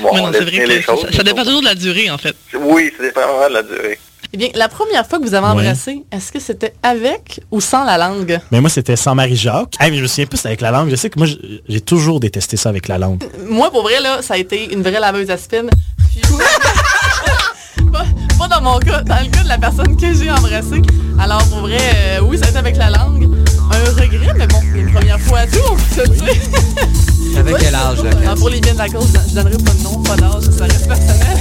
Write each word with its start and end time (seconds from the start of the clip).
bon, 0.00 0.10
Mais 0.14 0.20
non, 0.20 0.28
on 0.28 0.32
c'est 0.32 0.40
laisse 0.40 0.42
vrai 0.42 0.50
bien 0.58 0.66
les 0.66 0.76
que 0.80 0.84
choses. 0.84 1.02
ça, 1.10 1.16
ça 1.18 1.22
dépend 1.22 1.44
toujours 1.44 1.60
de 1.60 1.66
la 1.66 1.74
durée, 1.74 2.10
en 2.10 2.18
fait. 2.18 2.34
Oui, 2.58 2.90
ça 2.96 3.02
dépend 3.02 3.20
vraiment 3.20 3.48
de 3.48 3.54
la 3.54 3.62
durée. 3.62 3.98
Eh 4.34 4.38
bien, 4.38 4.48
la 4.54 4.68
première 4.68 5.06
fois 5.06 5.18
que 5.18 5.24
vous 5.24 5.34
avez 5.34 5.44
Ouais. 5.46 5.52
embrassé, 5.52 6.02
est-ce 6.10 6.32
que 6.32 6.40
c'était 6.40 6.72
avec 6.82 7.40
ou 7.50 7.60
sans 7.60 7.84
la 7.84 7.98
langue? 7.98 8.40
Mais 8.50 8.62
moi, 8.62 8.70
c'était 8.70 8.96
sans 8.96 9.14
Marie-Jacques. 9.14 9.74
Ah, 9.78 9.90
mais 9.90 9.98
je 9.98 10.02
me 10.02 10.06
souviens 10.06 10.24
plus, 10.24 10.46
avec 10.46 10.62
la 10.62 10.70
langue. 10.70 10.88
Je 10.88 10.96
sais 10.96 11.10
que 11.10 11.18
moi, 11.18 11.28
j'ai- 11.68 11.80
toujours 11.82 12.18
détesté 12.18 12.56
ça 12.56 12.70
avec 12.70 12.88
la 12.88 12.96
langue. 12.96 13.22
Moi, 13.46 13.70
pour 13.70 13.82
vrai, 13.82 14.00
là, 14.00 14.22
ça 14.22 14.34
a 14.34 14.38
été 14.38 14.72
une 14.72 14.80
vraie 14.82 15.00
laveuse 15.00 15.28
à 15.30 15.36
spin. 15.36 15.66
Pas 18.38 18.48
dans 18.48 18.62
mon 18.62 18.78
cas, 18.78 19.02
dans 19.02 19.20
le 19.22 19.30
cas 19.30 19.42
de 19.42 19.48
la 19.48 19.58
personne 19.58 19.96
que 19.96 20.14
j'ai 20.14 20.30
embrassée. 20.30 20.80
Alors, 21.20 21.44
pour 21.48 21.60
vrai, 21.60 21.76
euh, 21.78 22.20
oui, 22.22 22.38
ça 22.38 22.46
a 22.46 22.48
été 22.48 22.58
avec 22.58 22.76
la 22.76 22.90
langue. 22.90 23.28
Un 23.70 24.00
regret, 24.00 24.34
mais 24.36 24.46
bon, 24.46 24.58
c'est 24.72 24.80
une 24.80 24.92
première 24.92 25.20
fois 25.20 25.38
à 25.40 25.46
tout, 25.46 25.58
on 25.70 25.76
peut 25.76 26.04
se 26.04 26.10
dire. 26.10 27.38
Avec 27.38 27.54
Ouais, 27.54 27.60
quel 27.62 27.74
âge, 27.74 28.02
là, 28.02 28.10
ça. 28.12 28.18
Ah, 28.30 28.34
Pour 28.36 28.48
les 28.50 28.60
biens 28.60 28.74
de 28.74 28.78
la 28.78 28.88
cause, 28.88 29.12
je 29.28 29.34
donnerai 29.34 29.56
pas 29.58 29.72
de 29.72 29.82
nom, 29.82 30.02
pas 30.02 30.16
d'âge, 30.16 30.42
ça 30.56 30.64
reste 30.64 30.86
personnel. 30.88 31.38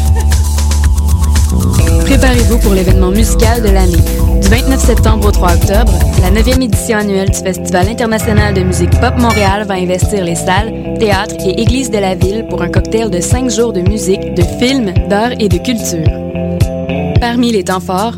Préparez-vous 2.05 2.57
pour 2.59 2.73
l'événement 2.73 3.11
musical 3.11 3.61
de 3.61 3.69
l'année. 3.69 3.97
Du 4.41 4.47
29 4.47 4.79
septembre 4.79 5.27
au 5.27 5.31
3 5.31 5.53
octobre, 5.53 5.91
la 6.21 6.31
9e 6.31 6.61
édition 6.61 6.97
annuelle 6.97 7.29
du 7.29 7.37
Festival 7.39 7.87
international 7.89 8.53
de 8.53 8.61
musique 8.61 8.91
Pop 8.99 9.13
Montréal 9.17 9.65
va 9.67 9.75
investir 9.75 10.23
les 10.23 10.35
salles, 10.35 10.73
théâtres 10.99 11.35
et 11.45 11.61
églises 11.61 11.89
de 11.89 11.97
la 11.97 12.15
ville 12.15 12.45
pour 12.49 12.61
un 12.61 12.69
cocktail 12.69 13.09
de 13.09 13.19
5 13.19 13.49
jours 13.49 13.73
de 13.73 13.81
musique, 13.81 14.33
de 14.33 14.43
films, 14.59 14.93
d'art 15.09 15.31
et 15.39 15.47
de 15.49 15.57
culture. 15.57 16.09
Parmi 17.19 17.51
les 17.51 17.63
temps 17.63 17.79
forts, 17.79 18.15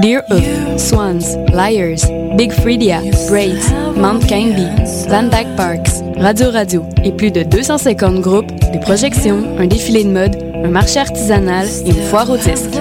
Dear 0.00 0.22
Hook, 0.28 0.78
Swans, 0.78 1.36
Liars, 1.52 2.04
Big 2.36 2.52
Freedia, 2.52 3.00
Braids, 3.28 3.72
Mount 3.96 4.26
Canby, 4.28 4.66
Van 5.08 5.24
Dyke 5.24 5.54
Parks, 5.56 6.02
Radio 6.16 6.50
Radio 6.50 6.84
et 7.04 7.12
plus 7.12 7.30
de 7.30 7.42
250 7.44 8.20
groupes, 8.20 8.50
des 8.72 8.80
projections, 8.80 9.56
un 9.58 9.66
défilé 9.66 10.04
de 10.04 10.10
mode, 10.10 10.36
un 10.64 10.68
marché 10.68 10.98
artisanal 10.98 11.68
et 11.86 11.90
une 11.90 12.02
foire 12.08 12.28
aux 12.28 12.36
disques. 12.36 12.76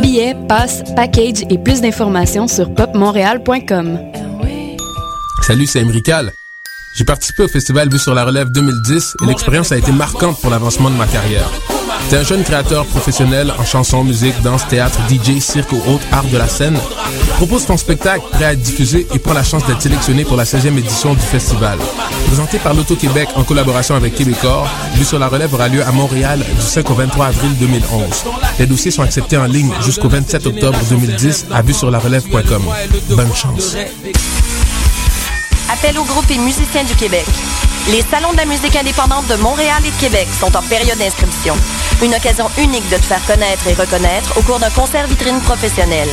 Billets, 0.00 0.34
passes, 0.48 0.82
package 0.96 1.44
et 1.48 1.58
plus 1.58 1.80
d'informations 1.80 2.48
sur 2.48 2.74
popmontréal.com. 2.74 3.98
Salut, 5.42 5.66
c'est 5.66 5.80
Emrical. 5.80 6.32
J'ai 6.96 7.04
participé 7.04 7.44
au 7.44 7.48
festival 7.48 7.88
Vue 7.88 7.98
sur 7.98 8.14
la 8.14 8.24
Relève 8.24 8.50
2010 8.50 9.16
et 9.22 9.26
l'expérience 9.26 9.72
a 9.72 9.78
été 9.78 9.92
marquante 9.92 10.40
pour 10.40 10.50
l'avancement 10.50 10.90
de 10.90 10.96
ma 10.96 11.06
carrière. 11.06 11.48
T'es 12.08 12.16
un 12.16 12.22
jeune 12.24 12.44
créateur 12.44 12.84
professionnel 12.86 13.52
en 13.58 13.64
chanson, 13.64 14.04
musique, 14.04 14.40
danse, 14.42 14.66
théâtre, 14.68 14.98
DJ, 15.08 15.40
cirque 15.40 15.72
ou 15.72 15.76
autres 15.88 16.04
arts 16.12 16.24
de 16.24 16.36
la 16.36 16.46
scène. 16.46 16.78
Propose 17.36 17.64
ton 17.66 17.76
spectacle 17.76 18.24
prêt 18.30 18.44
à 18.44 18.52
être 18.52 18.60
diffusé 18.60 19.06
et 19.14 19.18
prends 19.18 19.32
la 19.32 19.42
chance 19.42 19.64
d'être 19.66 19.80
sélectionné 19.80 20.24
pour 20.24 20.36
la 20.36 20.44
16e 20.44 20.76
édition 20.78 21.14
du 21.14 21.20
festival. 21.20 21.78
Présenté 22.26 22.58
par 22.58 22.74
l'Auto-Québec 22.74 23.30
en 23.34 23.44
collaboration 23.44 23.94
avec 23.94 24.14
Québecor, 24.14 24.68
Vue 24.94 25.04
sur 25.04 25.18
la 25.18 25.28
Relève 25.28 25.52
aura 25.54 25.68
lieu 25.68 25.82
à 25.82 25.90
Montréal 25.90 26.38
du 26.40 26.60
5 26.60 26.90
au 26.90 26.94
23 26.94 27.26
avril 27.26 27.56
2011. 27.58 28.24
Les 28.58 28.66
dossiers 28.66 28.90
sont 28.90 29.02
acceptés 29.02 29.38
en 29.38 29.44
ligne 29.46 29.72
jusqu'au 29.82 30.08
27 30.08 30.46
octobre 30.46 30.78
2010 30.90 31.46
à 31.52 31.62
vuesurlarelève.com. 31.62 32.62
Bonne 33.10 33.34
chance. 33.34 33.76
Appel 35.72 35.98
aux 35.98 36.04
groupes 36.04 36.30
et 36.30 36.38
musiciens 36.38 36.84
du 36.84 36.94
Québec. 36.94 37.26
Les 37.90 38.02
salons 38.02 38.30
de 38.32 38.36
la 38.36 38.44
musique 38.44 38.76
indépendante 38.76 39.26
de 39.26 39.34
Montréal 39.36 39.82
et 39.84 39.90
de 39.90 39.96
Québec 39.96 40.28
sont 40.38 40.54
en 40.56 40.62
période 40.62 40.98
d'inscription. 40.98 41.56
Une 42.00 42.14
occasion 42.14 42.48
unique 42.58 42.88
de 42.88 42.94
te 42.96 43.02
faire 43.02 43.24
connaître 43.26 43.66
et 43.66 43.74
reconnaître 43.74 44.38
au 44.38 44.42
cours 44.42 44.60
d'un 44.60 44.70
concert 44.70 45.08
vitrine 45.08 45.40
professionnel. 45.40 46.08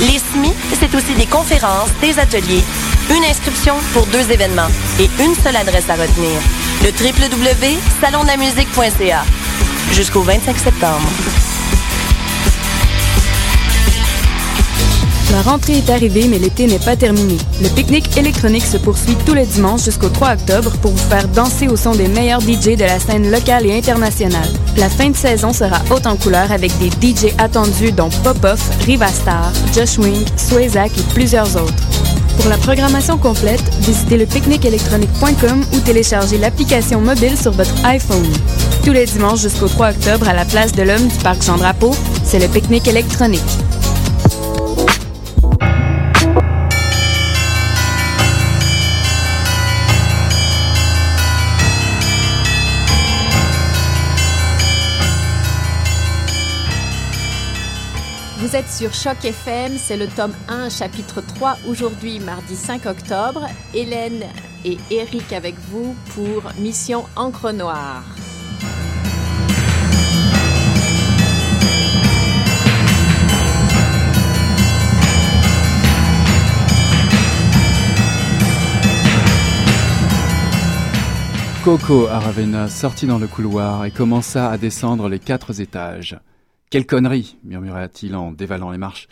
Les 0.00 0.18
SMI, 0.18 0.52
c'est 0.78 0.92
aussi 0.94 1.14
des 1.14 1.26
conférences, 1.26 1.90
des 2.00 2.18
ateliers, 2.18 2.64
une 3.10 3.24
inscription 3.24 3.76
pour 3.92 4.06
deux 4.06 4.32
événements 4.32 4.66
et 4.98 5.08
une 5.22 5.36
seule 5.36 5.54
adresse 5.56 5.88
à 5.88 5.94
retenir. 5.94 6.40
Le 6.82 6.90
www.salondelamusique.ca 6.90 9.24
jusqu'au 9.92 10.22
25 10.22 10.58
septembre. 10.58 11.08
La 15.36 15.42
rentrée 15.42 15.76
est 15.76 15.90
arrivée, 15.90 16.28
mais 16.28 16.38
l'été 16.38 16.66
n'est 16.66 16.78
pas 16.78 16.96
terminé. 16.96 17.36
Le 17.60 17.68
pique-nique 17.68 18.16
électronique 18.16 18.64
se 18.64 18.78
poursuit 18.78 19.18
tous 19.26 19.34
les 19.34 19.44
dimanches 19.44 19.84
jusqu'au 19.84 20.08
3 20.08 20.32
octobre 20.32 20.72
pour 20.80 20.92
vous 20.92 21.10
faire 21.10 21.28
danser 21.28 21.68
au 21.68 21.76
son 21.76 21.92
des 21.92 22.08
meilleurs 22.08 22.40
DJ 22.40 22.74
de 22.74 22.84
la 22.84 22.98
scène 22.98 23.30
locale 23.30 23.66
et 23.66 23.76
internationale. 23.76 24.48
La 24.78 24.88
fin 24.88 25.10
de 25.10 25.14
saison 25.14 25.52
sera 25.52 25.82
haute 25.90 26.06
en 26.06 26.16
couleur 26.16 26.50
avec 26.52 26.72
des 26.78 26.88
DJ 26.88 27.34
attendus 27.36 27.92
dont 27.92 28.08
Popoff, 28.24 28.62
Rivastar, 28.86 29.52
Josh 29.74 29.98
Wing, 29.98 30.24
Swayzak 30.38 30.92
et 30.96 31.12
plusieurs 31.12 31.54
autres. 31.62 31.84
Pour 32.38 32.48
la 32.48 32.56
programmation 32.56 33.18
complète, 33.18 33.62
visitez 33.80 34.16
le 34.16 34.24
pique-nique-électronique.com 34.24 35.66
ou 35.74 35.80
téléchargez 35.80 36.38
l'application 36.38 37.02
mobile 37.02 37.36
sur 37.36 37.52
votre 37.52 37.84
iPhone. 37.84 38.32
Tous 38.82 38.92
les 38.92 39.04
dimanches 39.04 39.42
jusqu'au 39.42 39.68
3 39.68 39.90
octobre 39.90 40.30
à 40.30 40.32
la 40.32 40.46
place 40.46 40.72
de 40.72 40.82
l'Homme 40.82 41.08
du 41.08 41.16
Parc 41.16 41.42
Jean-Drapeau, 41.42 41.94
c'est 42.24 42.38
le 42.38 42.48
pique-nique 42.48 42.88
électronique. 42.88 43.42
Êtes 58.56 58.70
sur 58.70 58.94
Choc 58.94 59.22
FM, 59.22 59.76
c'est 59.76 59.98
le 59.98 60.06
tome 60.06 60.32
1, 60.48 60.70
chapitre 60.70 61.20
3, 61.20 61.58
aujourd'hui, 61.68 62.20
mardi 62.20 62.56
5 62.56 62.86
octobre. 62.86 63.46
Hélène 63.74 64.24
et 64.64 64.78
Eric 64.90 65.34
avec 65.34 65.56
vous 65.68 65.94
pour 66.14 66.50
Mission 66.58 67.04
Encre 67.16 67.52
Noire. 67.52 68.02
Coco 81.62 82.06
Aravena 82.06 82.68
sortit 82.68 83.06
dans 83.06 83.18
le 83.18 83.26
couloir 83.26 83.84
et 83.84 83.90
commença 83.90 84.50
à 84.50 84.56
descendre 84.56 85.10
les 85.10 85.18
quatre 85.18 85.60
étages. 85.60 86.16
Quelle 86.68 86.86
connerie, 86.86 87.36
murmura-t-il 87.44 88.16
en 88.16 88.32
dévalant 88.32 88.72
les 88.72 88.78
marches. 88.78 89.06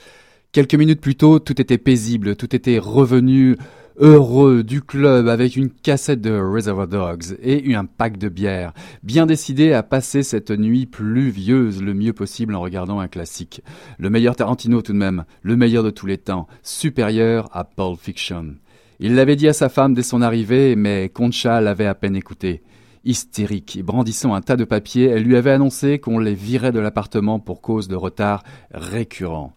Quelques 0.51 0.75
minutes 0.75 1.01
plus 1.01 1.15
tôt, 1.15 1.39
tout 1.39 1.61
était 1.61 1.79
paisible, 1.79 2.35
tout 2.35 2.55
était 2.55 2.79
revenu 2.79 3.57
heureux 3.97 4.65
du 4.65 4.83
club 4.83 5.29
avec 5.29 5.55
une 5.55 5.71
cassette 5.71 6.21
de 6.21 6.37
Reservoir 6.37 6.89
Dogs 6.89 7.37
et 7.41 7.77
un 7.77 7.85
pack 7.85 8.19
de 8.19 8.29
bière, 8.29 8.73
bien 9.05 9.25
décidé 9.25 9.73
à 9.73 9.85
passer 9.85 10.25
cette 10.25 10.51
nuit 10.51 10.87
pluvieuse 10.87 11.81
le 11.81 11.95
mieux 11.95 12.13
possible 12.13 12.57
en 12.57 12.61
regardant 12.61 12.99
un 12.99 13.07
classique. 13.07 13.63
Le 13.99 14.11
meilleur 14.11 14.35
Tarantino 14.35 14.83
tout 14.83 14.93
de 14.93 14.99
même, 14.99 15.25
le 15.43 15.55
meilleur 15.55 15.85
de 15.85 15.91
tous 15.91 16.07
les 16.07 16.19
temps, 16.19 16.49
supérieur 16.65 17.49
à 17.53 17.63
Pulp 17.63 18.01
Fiction. 18.01 18.57
Il 18.99 19.15
l'avait 19.15 19.37
dit 19.37 19.47
à 19.47 19.53
sa 19.53 19.69
femme 19.69 19.95
dès 19.95 20.03
son 20.03 20.23
arrivée, 20.23 20.75
mais 20.75 21.09
Concha 21.09 21.61
l'avait 21.61 21.87
à 21.87 21.95
peine 21.95 22.17
écouté. 22.17 22.63
Hystérique 23.05 23.77
et 23.77 23.83
brandissant 23.83 24.35
un 24.35 24.41
tas 24.41 24.57
de 24.57 24.65
papiers, 24.65 25.07
elle 25.07 25.25
lui 25.25 25.37
avait 25.37 25.51
annoncé 25.51 25.99
qu'on 25.99 26.19
les 26.19 26.35
virait 26.35 26.73
de 26.73 26.81
l'appartement 26.81 27.39
pour 27.39 27.61
cause 27.61 27.89
de 27.89 27.97
retard 27.97 28.43
récurrent. 28.73 29.53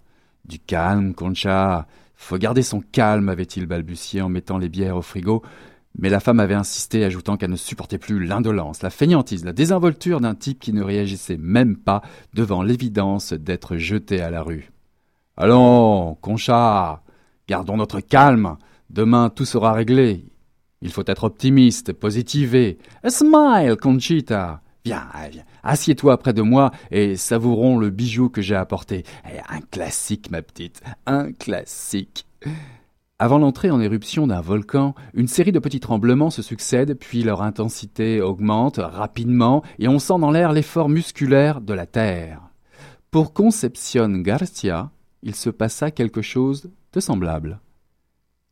Du 0.46 0.59
calme, 0.59 1.13
Concha. 1.13 1.88
Faut 2.16 2.38
garder 2.38 2.63
son 2.63 2.81
calme, 2.81 3.30
avait-il 3.30 3.68
balbutié 3.68 4.22
en 4.22 4.30
mettant 4.30 4.57
les 4.57 4.69
bières 4.69 4.97
au 4.97 5.02
frigo. 5.02 5.44
Mais 6.00 6.09
la 6.09 6.19
femme 6.19 6.40
avait 6.40 6.53
insisté, 6.53 7.03
ajoutant 7.03 7.38
qu'elle 7.38 7.52
ne 7.52 7.56
supportait 7.56 7.97
plus 7.97 8.24
l'indolence, 8.24 8.84
la 8.84 8.90
fainéantise, 8.90 9.46
la 9.46 9.53
désinvolture 9.53 10.19
d'un 10.19 10.36
type 10.36 10.59
qui 10.59 10.74
ne 10.74 10.84
réagissait 10.84 11.38
même 11.38 11.75
pas 11.75 12.02
devant 12.34 12.62
l'évidence 12.62 13.34
d'être 13.34 13.78
jeté 13.78 14.22
à 14.22 14.30
la 14.30 14.41
rue. 14.41 14.72
Allons, 15.38 16.16
Concha, 16.22 17.03
gardons 17.47 17.78
notre 17.78 18.00
calme. 18.00 18.57
Demain, 18.90 19.30
tout 19.30 19.46
sera 19.46 19.74
réglé. 19.74 20.25
Il 20.82 20.92
faut 20.92 21.04
être 21.08 21.24
optimiste, 21.24 21.94
positiver. 21.94 22.78
A 23.04 23.10
smile, 23.10 23.76
Conchita. 23.82 24.62
Viens, 24.86 25.08
viens, 25.32 25.44
assieds-toi 25.64 26.18
près 26.18 26.34
de 26.34 26.42
moi 26.42 26.72
et 26.92 27.16
savourons 27.18 27.78
le 27.78 27.90
bijou 27.90 28.30
que 28.30 28.42
j'ai 28.42 28.56
apporté. 28.56 29.04
Eh, 29.25 29.40
Un 29.50 29.60
classique, 29.60 30.31
ma 30.31 30.42
petite, 30.42 30.81
un 31.06 31.34
classique. 31.34 32.25
Avant 33.19 33.40
l'entrée 33.40 33.72
en 33.72 33.81
éruption 33.81 34.28
d'un 34.28 34.42
volcan, 34.42 34.94
une 35.16 35.28
série 35.28 35.51
de 35.51 35.60
petits 35.60 35.80
tremblements 35.80 36.30
se 36.30 36.44
succèdent, 36.44 36.94
puis 36.94 37.24
leur 37.24 37.42
intensité 37.42 38.22
augmente 38.22 38.78
rapidement 38.78 39.63
et 39.80 39.88
on 39.88 39.98
sent 39.98 40.19
dans 40.19 40.30
l'air 40.30 40.54
l'effort 40.54 40.88
musculaire 40.88 41.60
de 41.60 41.74
la 41.74 41.88
Terre. 41.88 42.42
Pour 43.10 43.34
Concepcion 43.34 44.10
Garcia, 44.19 44.92
il 45.24 45.34
se 45.34 45.50
passa 45.50 45.90
quelque 45.90 46.22
chose 46.22 46.69
de 46.94 47.00
semblable. 47.00 47.60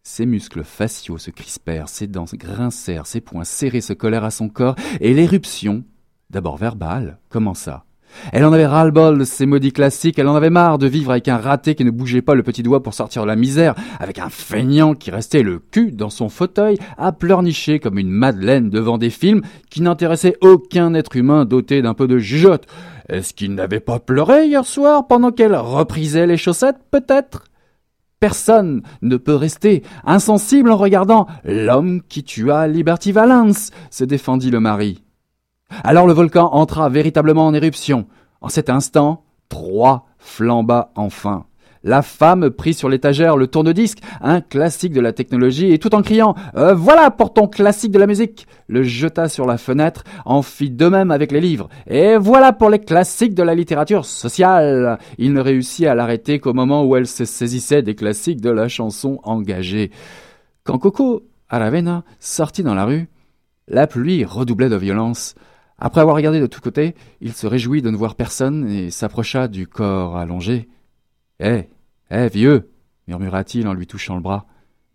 Ses 0.07 0.27
muscles 0.27 0.63
faciaux 0.63 1.17
se 1.17 1.31
crispèrent, 1.31 1.89
ses 1.89 2.05
dents 2.05 2.25
grincèrent, 2.31 3.07
ses 3.07 3.21
poings 3.21 3.43
serrés 3.43 3.81
se 3.81 3.91
collèrent 3.91 4.23
à 4.23 4.29
son 4.29 4.49
corps, 4.49 4.75
et 5.01 5.15
l'éruption, 5.15 5.83
d'abord 6.29 6.57
verbale, 6.57 7.17
commença. 7.29 7.85
Elle 8.31 8.45
en 8.45 8.53
avait 8.53 8.67
ras-le-bol 8.67 9.17
de 9.17 9.23
ces 9.23 9.47
maudits 9.47 9.73
classiques, 9.73 10.19
elle 10.19 10.27
en 10.27 10.35
avait 10.35 10.51
marre 10.51 10.77
de 10.77 10.85
vivre 10.85 11.09
avec 11.09 11.27
un 11.27 11.37
raté 11.37 11.73
qui 11.73 11.83
ne 11.83 11.89
bougeait 11.89 12.21
pas 12.21 12.35
le 12.35 12.43
petit 12.43 12.61
doigt 12.61 12.83
pour 12.83 12.93
sortir 12.93 13.23
de 13.23 13.27
la 13.27 13.35
misère, 13.35 13.73
avec 13.99 14.19
un 14.19 14.29
feignant 14.29 14.93
qui 14.93 15.09
restait 15.09 15.41
le 15.41 15.57
cul 15.57 15.91
dans 15.91 16.11
son 16.11 16.29
fauteuil 16.29 16.77
à 16.99 17.11
pleurnicher 17.11 17.79
comme 17.79 17.97
une 17.97 18.11
madeleine 18.11 18.69
devant 18.69 18.99
des 18.99 19.09
films 19.09 19.41
qui 19.71 19.81
n'intéressaient 19.81 20.37
aucun 20.41 20.93
être 20.93 21.15
humain 21.15 21.45
doté 21.45 21.81
d'un 21.81 21.95
peu 21.95 22.07
de 22.07 22.19
jugeote. 22.19 22.67
Est-ce 23.09 23.33
qu'il 23.33 23.55
n'avait 23.55 23.79
pas 23.79 23.97
pleuré 23.97 24.45
hier 24.45 24.65
soir 24.65 25.07
pendant 25.07 25.31
qu'elle 25.31 25.55
reprisait 25.55 26.27
les 26.27 26.37
chaussettes, 26.37 26.77
peut-être? 26.91 27.45
Personne 28.25 28.81
ne 29.03 29.17
peut 29.17 29.35
rester 29.35 29.83
insensible 30.03 30.71
en 30.71 30.77
regardant 30.77 31.27
l'homme 31.43 32.01
qui 32.01 32.23
tua 32.23 32.67
Liberty 32.67 33.11
Valance, 33.11 33.69
se 33.91 34.03
défendit 34.03 34.49
le 34.49 34.59
mari. 34.59 35.03
Alors 35.83 36.07
le 36.07 36.13
volcan 36.13 36.49
entra 36.51 36.89
véritablement 36.89 37.45
en 37.45 37.53
éruption. 37.53 38.07
En 38.41 38.49
cet 38.49 38.71
instant, 38.71 39.25
trois 39.47 40.07
flamba 40.17 40.91
enfin. 40.95 41.45
La 41.85 42.01
femme 42.01 42.49
prit 42.49 42.73
sur 42.73 42.89
l'étagère 42.89 43.37
le 43.37 43.45
tourne-disque, 43.45 43.99
un 44.19 44.41
classique 44.41 44.91
de 44.91 45.01
la 45.01 45.13
technologie, 45.13 45.71
et 45.71 45.77
tout 45.77 45.93
en 45.93 46.01
criant 46.01 46.33
euh, 46.57 46.73
Voilà 46.73 47.11
pour 47.11 47.31
ton 47.31 47.47
classique 47.47 47.91
de 47.91 47.99
la 47.99 48.07
musique 48.07 48.47
le 48.67 48.81
jeta 48.81 49.29
sur 49.29 49.45
la 49.45 49.59
fenêtre, 49.59 50.03
en 50.25 50.41
fit 50.41 50.71
de 50.71 50.87
même 50.87 51.11
avec 51.11 51.31
les 51.31 51.41
livres. 51.41 51.69
Et 51.85 52.17
voilà 52.17 52.53
pour 52.53 52.71
les 52.71 52.79
classiques 52.79 53.35
de 53.35 53.43
la 53.43 53.53
littérature 53.53 54.03
sociale. 54.03 54.97
Il 55.19 55.33
ne 55.33 55.39
réussit 55.39 55.85
à 55.85 55.93
l'arrêter 55.93 56.39
qu'au 56.39 56.53
moment 56.53 56.83
où 56.83 56.95
elle 56.95 57.05
se 57.05 57.23
saisissait 57.23 57.83
des 57.83 57.93
classiques 57.93 58.41
de 58.41 58.49
la 58.49 58.67
chanson 58.67 59.19
engagée. 59.21 59.91
Quand 60.63 60.79
Coco 60.79 61.21
Aravena 61.49 62.03
sortit 62.19 62.63
dans 62.63 62.73
la 62.73 62.85
rue, 62.85 63.09
la 63.67 63.85
pluie 63.85 64.25
redoublait 64.25 64.69
de 64.69 64.75
violence. 64.75 65.35
Après 65.77 66.01
avoir 66.01 66.15
regardé 66.15 66.39
de 66.39 66.47
tous 66.47 66.61
côtés, 66.61 66.95
il 67.21 67.33
se 67.33 67.45
réjouit 67.45 67.83
de 67.83 67.91
ne 67.91 67.97
voir 67.97 68.15
personne 68.15 68.67
et 68.67 68.89
s'approcha 68.89 69.47
du 69.47 69.67
corps 69.67 70.17
allongé. 70.17 70.67
Eh, 71.39 71.67
eh, 72.11 72.27
vieux 72.27 72.71
murmura-t-il 73.07 73.67
en 73.67 73.73
lui 73.73 73.87
touchant 73.87 74.15
le 74.15 74.21
bras. 74.21 74.45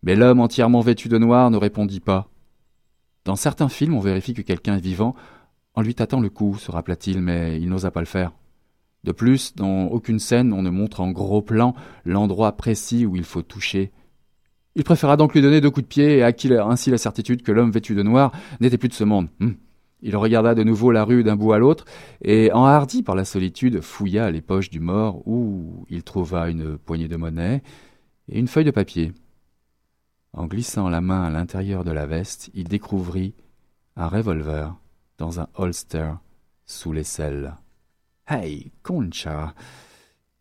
Mais 0.02 0.16
l'homme 0.16 0.40
entièrement 0.40 0.80
vêtu 0.80 1.08
de 1.08 1.18
noir 1.18 1.50
ne 1.50 1.56
répondit 1.56 2.00
pas. 2.00 2.28
Dans 3.24 3.36
certains 3.36 3.68
films, 3.68 3.94
on 3.94 4.00
vérifie 4.00 4.34
que 4.34 4.42
quelqu'un 4.42 4.76
est 4.76 4.80
vivant 4.80 5.14
en 5.74 5.82
lui 5.82 5.94
tâtant 5.94 6.20
le 6.20 6.28
cou, 6.28 6.56
se 6.58 6.70
rappela-t-il, 6.70 7.20
mais 7.20 7.60
il 7.60 7.68
n'osa 7.68 7.90
pas 7.90 8.00
le 8.00 8.06
faire. 8.06 8.32
De 9.04 9.12
plus, 9.12 9.54
dans 9.54 9.86
aucune 9.86 10.18
scène, 10.18 10.52
on 10.52 10.62
ne 10.62 10.70
montre 10.70 11.00
en 11.00 11.10
gros 11.10 11.42
plan 11.42 11.74
l'endroit 12.04 12.52
précis 12.52 13.06
où 13.06 13.16
il 13.16 13.24
faut 13.24 13.42
toucher. 13.42 13.92
Il 14.74 14.84
préféra 14.84 15.16
donc 15.16 15.32
lui 15.32 15.42
donner 15.42 15.60
deux 15.60 15.70
coups 15.70 15.84
de 15.84 15.88
pied 15.88 16.18
et 16.18 16.22
acquit 16.22 16.52
ainsi 16.54 16.90
la 16.90 16.98
certitude 16.98 17.42
que 17.42 17.52
l'homme 17.52 17.70
vêtu 17.70 17.94
de 17.94 18.02
noir 18.02 18.32
n'était 18.60 18.78
plus 18.78 18.88
de 18.88 18.94
ce 18.94 19.04
monde. 19.04 19.28
Hum. 19.40 19.54
Il 20.02 20.17
regarda 20.17 20.55
de 20.55 20.62
nouveau 20.62 20.93
la 20.93 21.05
rue 21.05 21.23
d'un 21.23 21.37
bout 21.37 21.52
à 21.52 21.58
l'autre, 21.58 21.85
et, 22.23 22.50
enhardi 22.52 23.02
par 23.02 23.14
la 23.14 23.25
solitude, 23.25 23.81
fouilla 23.81 24.31
les 24.31 24.41
poches 24.41 24.70
du 24.70 24.81
mort, 24.81 25.26
où 25.26 25.85
il 25.91 26.02
trouva 26.02 26.49
une 26.49 26.79
poignée 26.79 27.08
de 27.08 27.17
monnaie 27.17 27.62
et 28.29 28.38
une 28.38 28.49
feuille 28.49 28.64
de 28.64 28.70
papier. 28.70 29.12
En 30.32 30.47
glissant 30.47 30.88
la 30.88 31.00
main 31.00 31.25
à 31.25 31.31
l'intérieur 31.31 31.85
de 31.85 31.91
la 31.91 32.06
veste, 32.06 32.50
il 32.55 32.69
découvrit 32.69 33.35
un 33.97 34.08
revolver 34.08 34.75
dans 35.19 35.41
un 35.41 35.49
holster 35.55 36.12
sous 36.64 36.93
l'aisselle. 36.93 37.56
Hey, 38.29 38.70
Concha, 38.82 39.55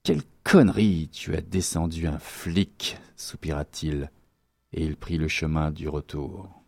quelle 0.04 0.22
connerie 0.44 1.10
Tu 1.12 1.36
as 1.36 1.42
descendu 1.42 2.08
un 2.08 2.20
flic, 2.20 2.98
soupira-t-il, 3.16 4.12
et 4.74 4.84
il 4.84 4.96
prit 4.96 5.18
le 5.18 5.28
chemin 5.28 5.72
du 5.72 5.90
retour. 5.90 6.59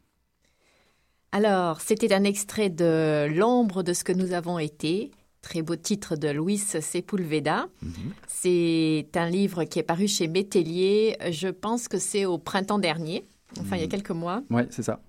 Alors, 1.32 1.80
c'était 1.82 2.14
un 2.14 2.24
extrait 2.24 2.70
de 2.70 3.28
L'ombre 3.34 3.84
de 3.84 3.94
ce 3.94 4.04
que 4.04 4.12
nous 4.12 4.34
avons 4.34 4.60
été, 4.60 5.12
très 5.42 5.62
beau 5.62 5.76
titre 5.76 6.16
de 6.16 6.30
Luis 6.30 6.58
Sepulveda. 6.58 7.68
Mhm. 7.82 7.92
C'est 8.28 9.08
un 9.16 9.30
livre 9.30 9.64
qui 9.64 9.80
est 9.80 9.84
paru 9.84 10.08
chez 10.08 10.28
Métellier, 10.28 11.18
je 11.32 11.48
pense 11.48 11.88
que 11.88 12.00
c'est 12.00 12.26
au 12.26 12.38
printemps 12.38 12.80
dernier, 12.80 13.26
enfin 13.60 13.78
il 13.78 13.80
y 13.80 13.84
a 13.84 13.86
mhm. 13.86 13.92
quelques 13.92 14.12
mois. 14.12 14.44
Oui, 14.50 14.64
c'est 14.72 14.84
ça. 14.84 15.00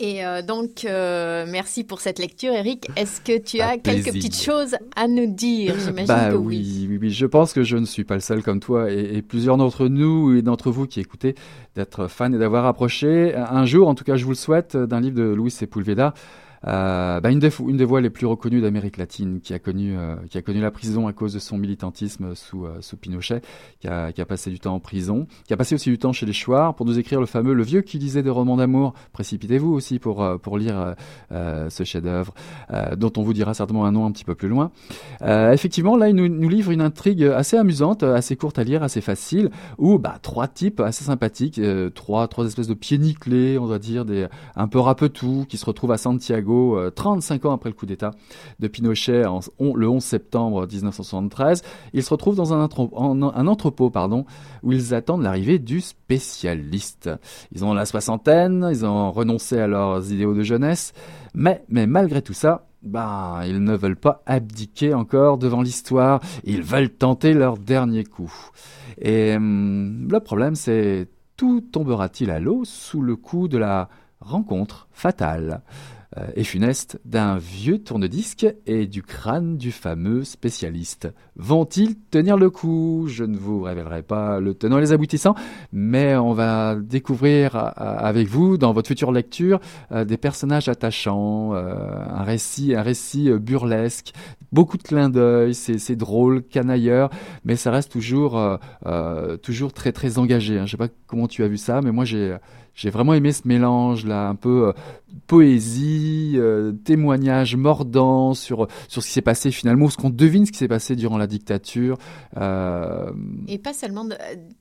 Et 0.00 0.24
euh, 0.24 0.40
donc, 0.40 0.86
euh, 0.86 1.44
merci 1.46 1.84
pour 1.84 2.00
cette 2.00 2.18
lecture, 2.18 2.54
Eric. 2.54 2.88
Est-ce 2.96 3.20
que 3.20 3.38
tu 3.38 3.60
as 3.60 3.76
quelques 3.76 4.12
petites 4.12 4.42
choses 4.42 4.76
à 4.96 5.06
nous 5.06 5.26
dire? 5.26 5.74
J'imagine 5.78 6.06
bah 6.06 6.30
que 6.30 6.36
oui. 6.36 6.86
oui. 6.88 6.98
Oui, 6.98 7.10
Je 7.10 7.26
pense 7.26 7.52
que 7.52 7.62
je 7.62 7.76
ne 7.76 7.84
suis 7.84 8.04
pas 8.04 8.14
le 8.14 8.20
seul 8.20 8.42
comme 8.42 8.60
toi 8.60 8.90
et, 8.90 9.20
plusieurs 9.20 9.58
d'entre 9.58 9.88
nous 9.88 10.34
et 10.34 10.40
d'entre 10.40 10.70
vous 10.70 10.86
qui 10.86 11.00
écoutez 11.00 11.34
d'être 11.76 12.06
fans 12.08 12.32
et 12.32 12.38
d'avoir 12.38 12.64
approché 12.64 13.34
un 13.34 13.66
jour, 13.66 13.88
en 13.88 13.94
tout 13.94 14.04
cas 14.04 14.16
je 14.16 14.24
vous 14.24 14.30
le 14.30 14.36
souhaite, 14.36 14.76
d'un 14.76 15.00
livre 15.00 15.16
de 15.16 15.24
Louis 15.24 15.50
Sepulveda. 15.50 16.14
Euh, 16.66 17.20
bah 17.20 17.30
une, 17.30 17.38
des, 17.38 17.84
voix 17.84 18.00
les 18.00 18.10
plus 18.10 18.26
reconnues 18.26 18.60
d'Amérique 18.60 18.98
latine, 18.98 19.40
qui 19.40 19.54
a 19.54 19.58
connu 19.58 19.96
euh, 19.96 20.16
qui 20.28 20.36
a 20.36 20.42
connu 20.42 20.60
la 20.60 20.70
prison 20.70 21.06
à 21.06 21.12
cause 21.12 21.32
de 21.32 21.38
son 21.38 21.56
militantisme 21.56 22.34
sous 22.34 22.66
euh, 22.66 22.78
sous 22.80 22.96
Pinochet, 22.98 23.40
qui 23.80 23.88
a, 23.88 24.12
qui 24.12 24.20
a 24.20 24.26
passé 24.26 24.50
du 24.50 24.60
temps 24.60 24.74
en 24.74 24.80
prison, 24.80 25.26
qui 25.46 25.54
a 25.54 25.56
passé 25.56 25.74
aussi 25.74 25.88
du 25.88 25.98
temps 25.98 26.12
chez 26.12 26.26
les 26.26 26.34
Chouards 26.34 26.74
pour 26.74 26.84
nous 26.84 26.98
écrire 26.98 27.20
le 27.20 27.26
fameux 27.26 27.54
Le 27.54 27.62
vieux 27.62 27.80
qui 27.80 27.98
lisait 27.98 28.22
des 28.22 28.30
romans 28.30 28.56
d'amour. 28.56 28.92
Précipitez-vous 29.12 29.72
aussi 29.72 29.98
pour 29.98 30.26
pour 30.40 30.58
lire 30.58 30.94
ce 31.30 31.84
chef-d'œuvre, 31.84 32.34
dont 32.96 33.12
on 33.16 33.22
vous 33.22 33.32
dira 33.32 33.54
certainement 33.54 33.86
un 33.86 33.92
nom 33.92 34.06
un 34.06 34.12
petit 34.12 34.24
peu 34.24 34.34
plus 34.34 34.48
loin. 34.48 34.70
effectivement, 35.22 35.96
là, 35.96 36.08
il 36.08 36.14
nous, 36.14 36.28
nous, 36.28 36.48
livre 36.48 36.70
une 36.70 36.80
intrigue 36.80 37.24
assez 37.24 37.56
amusante, 37.56 38.02
assez 38.02 38.36
courte 38.36 38.58
à 38.58 38.64
lire, 38.64 38.82
assez 38.82 39.00
facile, 39.00 39.50
où 39.78 39.98
bah 39.98 40.18
trois 40.22 40.48
types 40.48 40.80
assez 40.80 41.04
sympathiques, 41.04 41.60
trois 41.94 42.28
trois 42.28 42.46
espèces 42.46 42.68
de 42.68 42.74
pieds 42.74 42.98
nickelés, 42.98 43.58
on 43.58 43.66
va 43.66 43.78
dire 43.78 44.04
des 44.04 44.26
un 44.56 44.68
peu 44.68 44.78
rapetou, 44.78 45.46
qui 45.48 45.56
se 45.56 45.64
retrouvent 45.64 45.92
à 45.92 45.98
Santiago 45.98 46.49
35 46.94 47.44
euh, 47.44 47.48
ans 47.48 47.52
après 47.52 47.70
le 47.70 47.74
coup 47.74 47.86
d'État 47.86 48.12
de 48.58 48.68
Pinochet, 48.68 49.22
le 49.22 49.88
11 49.88 50.02
septembre 50.02 50.66
1973. 50.66 51.62
Ils 51.92 52.02
se 52.02 52.10
retrouvent 52.10 52.36
dans 52.36 52.52
un, 52.52 52.62
entrepôt 53.46 53.90
pardon, 53.90 54.24
où 54.62 54.72
ils 54.72 54.94
attendent 54.94 55.22
l'arrivée 55.22 55.58
du 55.58 55.80
spécialiste. 55.80 57.10
Ils 57.52 57.64
ont 57.64 57.74
la 57.74 57.86
soixantaine, 57.86 58.68
ils 58.70 58.84
ont 58.84 59.10
renoncé 59.10 59.58
à 59.58 59.66
leurs 59.66 60.12
idéaux 60.12 60.34
de 60.34 60.42
jeunesse, 60.42 60.92
mais, 61.34 61.62
malgré 61.68 62.22
tout 62.22 62.32
ça, 62.32 62.66
bah, 62.82 63.42
ils 63.46 63.62
ne 63.62 63.76
veulent 63.76 63.96
pas 63.96 64.22
abdiquer 64.26 64.94
encore 64.94 65.38
devant 65.38 65.62
l'histoire, 65.62 66.20
ils 66.44 66.62
veulent 66.62 66.90
tenter 66.90 67.34
leur 67.34 67.58
dernier 67.58 68.04
coup. 68.04 68.32
Et 69.00 69.34
hum, 69.36 70.08
le 70.10 70.20
problème, 70.20 70.54
c'est 70.54 71.08
tout 71.36 71.60
tombera-t-il 71.60 72.30
à 72.30 72.40
l'eau 72.40 72.64
sous 72.64 73.00
le 73.00 73.16
coup 73.16 73.48
de 73.48 73.58
la 73.58 73.88
rencontre 74.20 74.88
fatale? 74.92 75.62
Et 76.34 76.42
funeste 76.42 77.00
d'un 77.04 77.36
vieux 77.36 77.78
tourne-disque 77.78 78.46
et 78.66 78.86
du 78.86 79.02
crâne 79.02 79.56
du 79.56 79.70
fameux 79.70 80.24
spécialiste. 80.24 81.08
Vont-ils 81.36 81.96
tenir 82.10 82.36
le 82.36 82.50
coup? 82.50 83.06
Je 83.08 83.22
ne 83.22 83.36
vous 83.36 83.62
révélerai 83.62 84.02
pas 84.02 84.40
le 84.40 84.54
tenant 84.54 84.78
et 84.78 84.80
les 84.80 84.92
aboutissants, 84.92 85.36
mais 85.72 86.16
on 86.16 86.32
va 86.32 86.74
découvrir 86.74 87.54
euh, 87.54 87.70
avec 87.76 88.26
vous, 88.26 88.58
dans 88.58 88.72
votre 88.72 88.88
future 88.88 89.12
lecture, 89.12 89.60
euh, 89.92 90.04
des 90.04 90.16
personnages 90.16 90.68
attachants, 90.68 91.52
un 91.52 92.24
récit, 92.24 92.74
un 92.74 92.82
récit 92.82 93.30
burlesque, 93.30 94.12
beaucoup 94.50 94.78
de 94.78 94.82
clins 94.82 95.10
d'œil, 95.10 95.54
c'est 95.54 95.96
drôle, 95.96 96.42
canailleur, 96.42 97.10
mais 97.44 97.54
ça 97.54 97.70
reste 97.70 97.92
toujours, 97.92 98.58
toujours 99.42 99.72
très 99.72 99.92
très 99.92 100.18
engagé. 100.18 100.58
Hein. 100.58 100.66
Je 100.66 100.72
sais 100.72 100.76
pas 100.76 100.88
comment 101.06 101.28
tu 101.28 101.44
as 101.44 101.48
vu 101.48 101.56
ça, 101.56 101.80
mais 101.82 101.92
moi 101.92 102.04
j'ai 102.04 102.36
j'ai 102.74 102.90
vraiment 102.90 103.14
aimé 103.14 103.32
ce 103.32 103.46
mélange 103.46 104.06
là, 104.06 104.28
un 104.28 104.34
peu 104.34 104.68
euh, 104.68 104.72
poésie, 105.26 106.34
euh, 106.36 106.72
témoignage 106.72 107.56
mordant 107.56 108.34
sur 108.34 108.68
sur 108.88 109.02
ce 109.02 109.08
qui 109.08 109.12
s'est 109.12 109.22
passé 109.22 109.50
finalement, 109.50 109.88
ce 109.88 109.96
qu'on 109.96 110.10
devine 110.10 110.46
ce 110.46 110.52
qui 110.52 110.58
s'est 110.58 110.68
passé 110.68 110.96
durant 110.96 111.18
la 111.18 111.26
dictature. 111.26 111.98
Euh, 112.36 113.10
Et 113.48 113.58
pas 113.58 113.72
seulement 113.72 114.06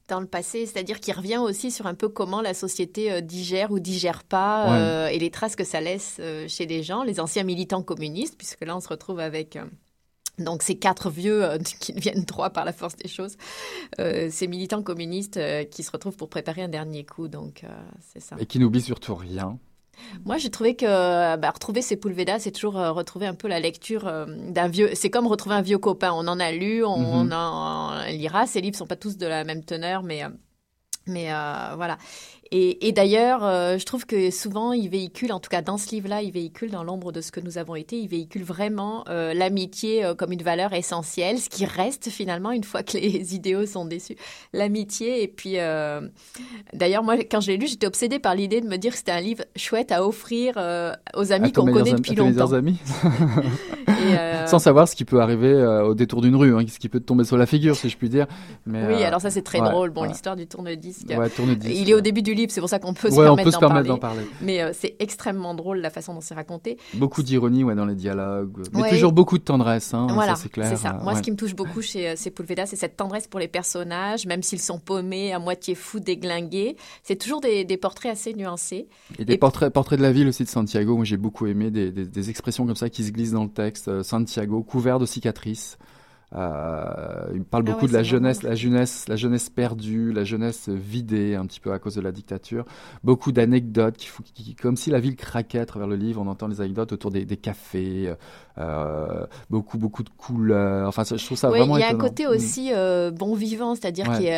dans 0.08 0.20
le 0.20 0.28
passé, 0.28 0.66
c'est-à-dire 0.66 1.00
qu'il 1.00 1.14
revient 1.14 1.38
aussi 1.38 1.72
sur 1.72 1.88
un 1.88 1.94
peu 1.94 2.10
comment 2.10 2.42
la 2.42 2.54
société 2.54 3.22
digère 3.22 3.72
ou 3.72 3.80
digère 3.80 4.24
pas 4.24 5.12
et 5.12 5.20
les 5.20 5.30
traces 5.30 5.56
que 5.56 5.64
ça 5.64 5.82
laisse 5.82 6.20
chez 6.48 6.66
les 6.66 6.84
gens, 6.84 7.04
les 7.04 7.20
anciens 7.20 7.44
militants 7.44 7.84
communistes, 7.84 8.36
puisque 8.38 8.66
là 8.66 8.76
on 8.76 8.80
se 8.80 8.90
retrouve 8.90 9.20
avec 9.20 9.58
donc 10.40 10.64
ces 10.64 10.76
quatre 10.76 11.10
vieux 11.10 11.44
euh, 11.44 11.58
qui 11.80 11.94
deviennent 11.94 12.26
trois 12.26 12.50
par 12.50 12.66
la 12.66 12.74
force 12.74 12.96
des 12.96 13.08
choses, 13.08 13.38
euh, 14.00 14.30
ces 14.32 14.48
militants 14.48 14.84
communistes 14.84 15.38
euh, 15.38 15.64
qui 15.64 15.84
se 15.84 15.92
retrouvent 15.92 16.18
pour 16.18 16.30
préparer 16.30 16.62
un 16.62 16.68
dernier 16.68 17.06
coup, 17.06 17.28
donc 17.28 17.64
c'est 18.14 18.20
ça. 18.22 18.36
Et 18.40 18.46
qui 18.46 18.60
n'oublient 18.60 18.82
surtout 18.82 19.16
rien. 19.16 19.58
Moi, 20.24 20.38
j'ai 20.38 20.50
trouvé 20.50 20.76
que 20.78 21.36
bah, 21.36 21.52
retrouver 21.52 21.82
Sepulveda, 21.82 22.40
c'est 22.40 22.52
toujours 22.52 22.76
retrouver 22.76 23.28
un 23.28 23.34
peu 23.34 23.50
la 23.50 23.60
lecture 23.60 24.10
d'un 24.28 24.70
vieux. 24.70 24.92
C'est 24.94 25.10
comme 25.10 25.28
retrouver 25.28 25.56
un 25.56 25.62
vieux 25.62 25.78
copain. 25.78 26.12
On 26.14 26.26
en 26.28 26.40
a 26.40 26.54
lu, 26.54 26.86
on, 26.86 27.26
mhm. 27.26 27.34
en, 27.34 28.06
lira. 28.06 28.48
Ces 28.48 28.62
livres 28.62 28.78
sont 28.78 28.88
pas 28.88 28.96
tous 28.96 29.18
de 29.18 29.28
la 29.28 29.44
même 29.44 29.66
teneur, 29.66 30.04
mais 30.04 30.24
mais 31.06 31.26
voilà. 31.76 31.98
Et, 32.52 32.92
d'ailleurs, 32.94 33.46
euh, 33.46 33.78
je 33.78 33.86
trouve 33.86 34.08
que 34.08 34.32
souvent, 34.32 34.74
il 34.74 34.90
véhicule, 34.90 35.32
en 35.32 35.40
tout 35.40 35.50
cas 35.50 35.62
dans 35.62 35.78
ce 35.78 35.92
livre-là, 35.92 36.24
il 36.24 36.32
véhicule 36.32 36.72
dans 36.72 36.84
l'ombre 36.84 37.12
de 37.12 37.22
ce 37.22 37.32
que 37.32 37.40
nous 37.40 37.60
avons 37.60 37.76
été, 37.76 38.00
il 38.00 38.08
véhicule 38.08 38.44
vraiment 38.44 39.04
euh, 39.08 39.36
l'amitié 39.36 40.04
euh, 40.04 40.16
comme 40.16 40.32
une 40.32 40.42
valeur 40.42 40.74
essentielle, 40.74 41.38
ce 41.38 41.48
qui 41.48 41.66
reste 41.66 42.10
finalement 42.10 42.52
une 42.52 42.64
fois 42.64 42.82
que 42.82 42.98
les 42.98 43.36
idéaux 43.36 43.68
sont 43.68 43.86
déçus. 43.86 44.16
L'amitié. 44.52 45.22
Et 45.22 45.28
puis, 45.28 45.58
d'ailleurs, 46.74 47.04
moi, 47.04 47.18
quand 47.18 47.40
je 47.40 47.52
l'ai 47.52 47.58
lu, 47.58 47.68
j'étais 47.68 47.88
obsédée 47.88 48.20
par 48.20 48.34
l'idée 48.34 48.62
de 48.62 48.68
me 48.68 48.78
dire 48.78 48.94
que 48.94 48.98
c'était 48.98 49.12
un 49.12 49.22
livre 49.22 49.44
chouette 49.56 49.92
à 49.92 50.06
offrir 50.06 50.58
aux 51.16 51.32
amis 51.32 51.52
qu'on 51.52 51.66
connaît 51.66 51.94
depuis 51.94 52.16
longtemps. 52.16 52.54
amis. 52.54 52.78
Sans 54.48 54.60
savoir 54.60 54.88
ce 54.88 54.96
qui 54.96 55.06
peut 55.06 55.22
arriver 55.22 55.54
au 55.54 55.94
détour 55.94 56.22
d'une 56.22 56.36
rue, 56.36 56.56
hein, 56.56 56.66
ce 56.68 56.80
qui 56.80 56.90
peut 56.90 57.00
te 57.00 57.06
tomber 57.06 57.24
sur 57.24 57.38
la 57.38 57.46
figure, 57.46 57.76
si 57.76 57.90
je 57.90 57.98
puis 57.98 58.10
dire. 58.10 58.28
Mais, 58.66 58.86
oui, 58.88 59.04
alors 59.04 59.22
ça, 59.22 59.30
c'est 59.30 59.44
très 59.44 59.60
drôle. 59.60 59.92
Bon, 59.92 60.04
l'histoire 60.04 60.36
du 60.36 60.48
tourne-disque. 60.48 61.14
Ouais, 61.16 61.30
tourne 61.30 61.56
il 61.66 61.90
est 61.90 61.94
au 61.94 62.02
début 62.02 62.22
du 62.22 62.36
c'est 62.48 62.62
pour 62.62 62.70
ça 62.70 62.80
qu'on 62.80 62.94
peut 62.94 63.10
se 63.10 63.16
permettre 63.60 63.88
d'en 63.88 63.98
parler. 63.98 64.22
Mais 64.42 64.62
euh, 64.62 64.72
c'est 64.74 64.96
extrêmement 65.00 65.54
drôle 65.54 65.80
la 65.80 65.90
façon 65.90 66.14
dont 66.14 66.22
c'est 66.22 66.34
raconté. 66.34 66.78
Beaucoup 66.94 67.24
d'ironie 67.24 67.64
ouais, 67.64 67.76
dans 67.76 67.86
les 67.86 67.96
dialogues, 67.96 68.52
mais 68.74 68.90
toujours 68.90 69.12
beaucoup 69.12 69.38
de 69.38 69.44
tendresse, 69.44 69.94
hein, 69.94 70.08
voilà, 70.12 70.36
c'est 70.36 70.50
clair. 70.50 70.78
Ça. 70.78 71.00
Moi, 71.04 71.16
ce 71.16 71.22
qui 71.22 71.32
me 71.32 71.36
touche 71.36 71.56
beaucoup 71.56 71.82
chez 71.82 72.10
euh, 72.10 72.16
Sepulveda, 72.16 72.66
c'est 72.66 72.76
cette 72.76 72.96
tendresse 72.96 73.28
pour 73.28 73.40
les 73.40 73.48
personnages, 73.48 74.26
même 74.26 74.44
s'ils 74.44 74.60
sont 74.60 74.80
paumés, 74.80 75.34
à 75.34 75.40
moitié 75.40 75.76
fous, 75.76 76.00
déglingués. 76.00 76.76
C'est 77.04 77.16
toujours 77.16 77.42
des, 77.42 77.66
portraits 77.78 78.12
assez 78.12 78.34
nuancés. 78.34 78.88
Et 79.18 79.26
des 79.26 79.38
Portraits, 79.38 79.72
portraits 79.72 79.98
de 79.98 80.04
la 80.04 80.12
ville 80.12 80.28
aussi 80.28 80.44
de 80.44 80.50
Santiago. 80.50 80.96
Moi, 80.96 81.06
j'ai 81.06 81.18
beaucoup 81.18 81.48
aimé 81.48 81.72
des, 81.72 81.92
des, 81.92 82.30
expressions 82.30 82.66
comme 82.66 82.76
ça 82.76 82.90
qui 82.90 83.04
se 83.04 83.12
glissent 83.12 83.32
dans 83.32 83.44
le 83.44 83.50
texte. 83.50 83.89
Euh, 83.90 84.04
Santiago, 84.04 84.62
couvert 84.64 85.00
de 85.00 85.06
cicatrices. 85.06 85.78
Euh, 86.36 87.32
il 87.34 87.44
parle 87.44 87.64
ah 87.68 87.72
beaucoup 87.72 87.88
de 87.88 87.94
la 87.94 88.04
jeunesse, 88.04 88.44
la 88.44 88.54
jeunesse, 88.54 89.08
la 89.08 89.16
jeunesse 89.16 89.50
perdue, 89.50 90.12
la 90.12 90.24
jeunesse 90.24 90.70
vidée 90.70 91.36
un 91.36 91.46
petit 91.46 91.60
peu 91.60 91.72
à 91.74 91.80
cause 91.80 91.96
de 91.96 92.02
la 92.02 92.12
dictature. 92.12 92.66
Beaucoup 93.04 93.32
d'anecdotes, 93.32 93.98
qui, 93.98 94.56
comme 94.56 94.76
si 94.78 94.92
la 94.92 95.00
ville 95.00 95.16
craquait 95.16 95.60
à 95.60 95.66
travers 95.66 95.88
le 95.88 95.96
livre. 95.96 96.22
On 96.22 96.28
entend 96.28 96.48
les 96.48 96.62
anecdotes 96.62 96.92
autour 96.92 97.12
des, 97.12 97.26
des 97.26 97.38
cafés, 97.38 98.14
euh, 98.58 99.26
beaucoup 99.50 99.78
beaucoup 99.78 100.04
de 100.04 100.10
couleurs. 100.10 100.88
Enfin, 100.88 101.04
je 101.04 101.24
trouve 101.26 101.38
ça 101.38 101.50
vraiment. 101.50 101.78
Il 101.78 101.82
y 101.82 101.84
a 101.84 101.90
un 101.90 101.96
côté 101.96 102.26
mm. 102.26 102.30
aussi 102.30 102.72
euh, 102.74 103.12
bon 103.12 103.34
vivant, 103.34 103.76
c'est-à-dire 103.76 104.06
qu'il 104.18 104.30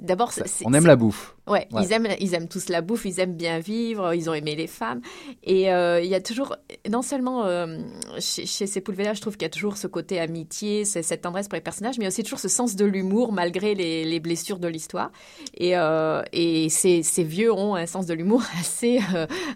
d'abord. 0.00 0.32
On 0.64 0.74
aime 0.74 0.86
la 0.86 0.96
bouffe. 0.96 1.34
Ouais, 1.46 1.68
Ils, 1.72 1.92
aiment, 1.92 2.08
ils 2.20 2.32
aiment 2.34 2.48
tous 2.48 2.70
la 2.70 2.80
bouffe, 2.80 3.04
ils 3.04 3.20
aiment 3.20 3.36
bien 3.36 3.58
vivre, 3.58 4.14
ils 4.14 4.30
ont 4.30 4.34
aimé 4.34 4.56
les 4.56 4.66
femmes. 4.66 5.02
Et 5.42 5.70
euh, 5.70 6.00
il 6.00 6.08
y 6.08 6.14
a 6.14 6.20
toujours, 6.20 6.56
non 6.90 7.02
seulement 7.02 7.44
euh, 7.44 7.80
chez, 8.18 8.46
chez 8.46 8.66
Sepulveda, 8.66 9.12
je 9.12 9.20
trouve 9.20 9.34
qu'il 9.34 9.42
y 9.42 9.46
a 9.46 9.50
toujours 9.50 9.76
ce 9.76 9.86
côté 9.86 10.18
amitié, 10.18 10.83
cette 10.84 11.22
tendresse 11.22 11.48
pour 11.48 11.56
les 11.56 11.60
personnages, 11.60 11.98
mais 11.98 12.06
aussi 12.06 12.22
toujours 12.22 12.38
ce 12.38 12.48
sens 12.48 12.76
de 12.76 12.84
l'humour 12.84 13.32
malgré 13.32 13.74
les, 13.74 14.04
les, 14.04 14.20
blessures 14.20 14.58
de 14.58 14.68
l'histoire. 14.68 15.10
Et, 15.54 15.76
euh, 15.76 16.22
et 16.32 16.68
ces, 16.68 17.02
ces, 17.02 17.24
vieux 17.24 17.52
ont 17.52 17.74
un 17.74 17.86
sens 17.86 18.06
de 18.06 18.14
l'humour 18.14 18.42
assez 18.60 19.00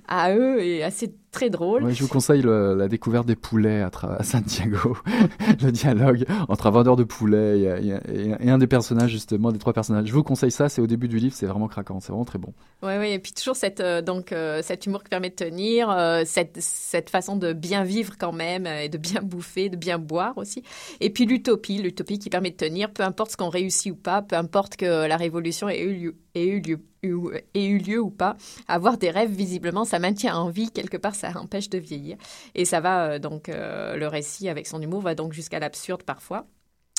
à 0.09 0.35
eux 0.35 0.63
et 0.63 0.83
assez 0.83 1.13
très 1.39 1.51
drôle. 1.51 1.93
je 1.93 2.03
vous 2.03 2.09
conseille 2.09 2.43
la 2.43 2.89
découverte 2.89 3.27
des 3.27 3.37
poulets 3.37 3.83
à, 3.83 3.91
à 4.19 4.23
Santiago, 4.23 4.97
le 5.63 5.71
dialogue 5.71 6.25
entre 6.49 6.67
un 6.67 6.71
vendeur 6.71 6.97
de 6.97 7.05
poulets 7.05 7.61
et, 7.61 8.51
un 8.51 8.59
des 8.59 8.67
personnages 8.67 9.11
justement, 9.11 9.53
des 9.53 9.59
trois 9.59 9.73
personnages. 9.73 10.07
Je 10.07 10.13
vous 10.13 10.25
conseille 10.25 10.51
ça, 10.51 10.69
c'est 10.69 10.81
au 10.81 10.87
début 10.87 11.09
du 11.09 11.19
livre, 11.19 11.35
c'est 11.35 11.47
vraiment 11.47 11.69
craquant, 11.69 12.01
c'est 12.01 12.09
vraiment 12.09 12.25
très 12.25 12.39
bon. 12.39 12.53
Oui, 12.83 12.93
oui, 12.99 13.11
et 13.11 13.19
puis 13.19 13.33
toujours 13.33 13.57
cette, 13.57 13.81
euh, 13.81 14.03
donc, 14.03 14.33
euh, 14.33 14.63
cet 14.63 14.87
humour 14.87 15.03
qui 15.03 15.11
permet 15.11 15.31
de 15.31 15.35
tenir, 15.35 15.91
euh, 15.91 16.23
cette, 16.25 16.59
cette 16.61 17.11
façon 17.11 17.37
de 17.37 17.53
bien 17.53 17.85
vivre 17.85 18.15
quand 18.19 18.33
même, 18.33 18.67
et 18.67 18.89
de 18.89 18.99
bien 18.99 19.21
bouffer, 19.23 19.69
de 19.69 19.77
bien 19.77 19.99
boire 19.99 20.37
aussi. 20.39 20.63
Et 21.01 21.11
puis 21.11 21.25
l'utopie, 21.25 21.79
l'utopie 21.79 22.19
qui 22.19 22.31
permet 22.31 22.51
de 22.51 22.57
tenir, 22.57 22.93
peu 22.93 23.03
importe 23.03 23.33
ce 23.33 23.37
qu'on 23.37 23.49
réussit 23.49 23.93
ou 23.93 23.97
pas, 23.97 24.23
peu 24.23 24.37
importe 24.37 24.77
que 24.77 25.07
la 25.07 25.17
révolution 25.17 25.69
ait 25.69 25.81
eu 25.81 25.95
lieu, 25.95 26.17
eu 26.35 26.61
lieu 26.61 26.81
eu 27.05 27.79
lieu 27.79 28.01
ou 28.01 28.11
pas, 28.11 28.37
avoir 28.67 28.99
des 28.99 29.11
rêves, 29.11 29.31
visiblement, 29.31 29.85
ça 29.85 30.01
maintient 30.01 30.37
en 30.37 30.51
vie, 30.51 30.71
quelque 30.71 30.97
part, 30.97 31.15
ça 31.15 31.31
empêche 31.39 31.71
de 31.71 31.79
vieillir. 31.79 32.17
Et 32.57 32.65
ça 32.65 32.81
va, 32.81 33.21
donc, 33.21 33.49
le 33.49 34.07
récit 34.07 34.49
avec 34.49 34.67
son 34.67 34.83
humour 34.83 35.01
va 35.03 35.15
donc 35.15 35.33
jusqu'à 35.33 35.61
l'absurde 35.61 36.03
parfois. 36.03 36.47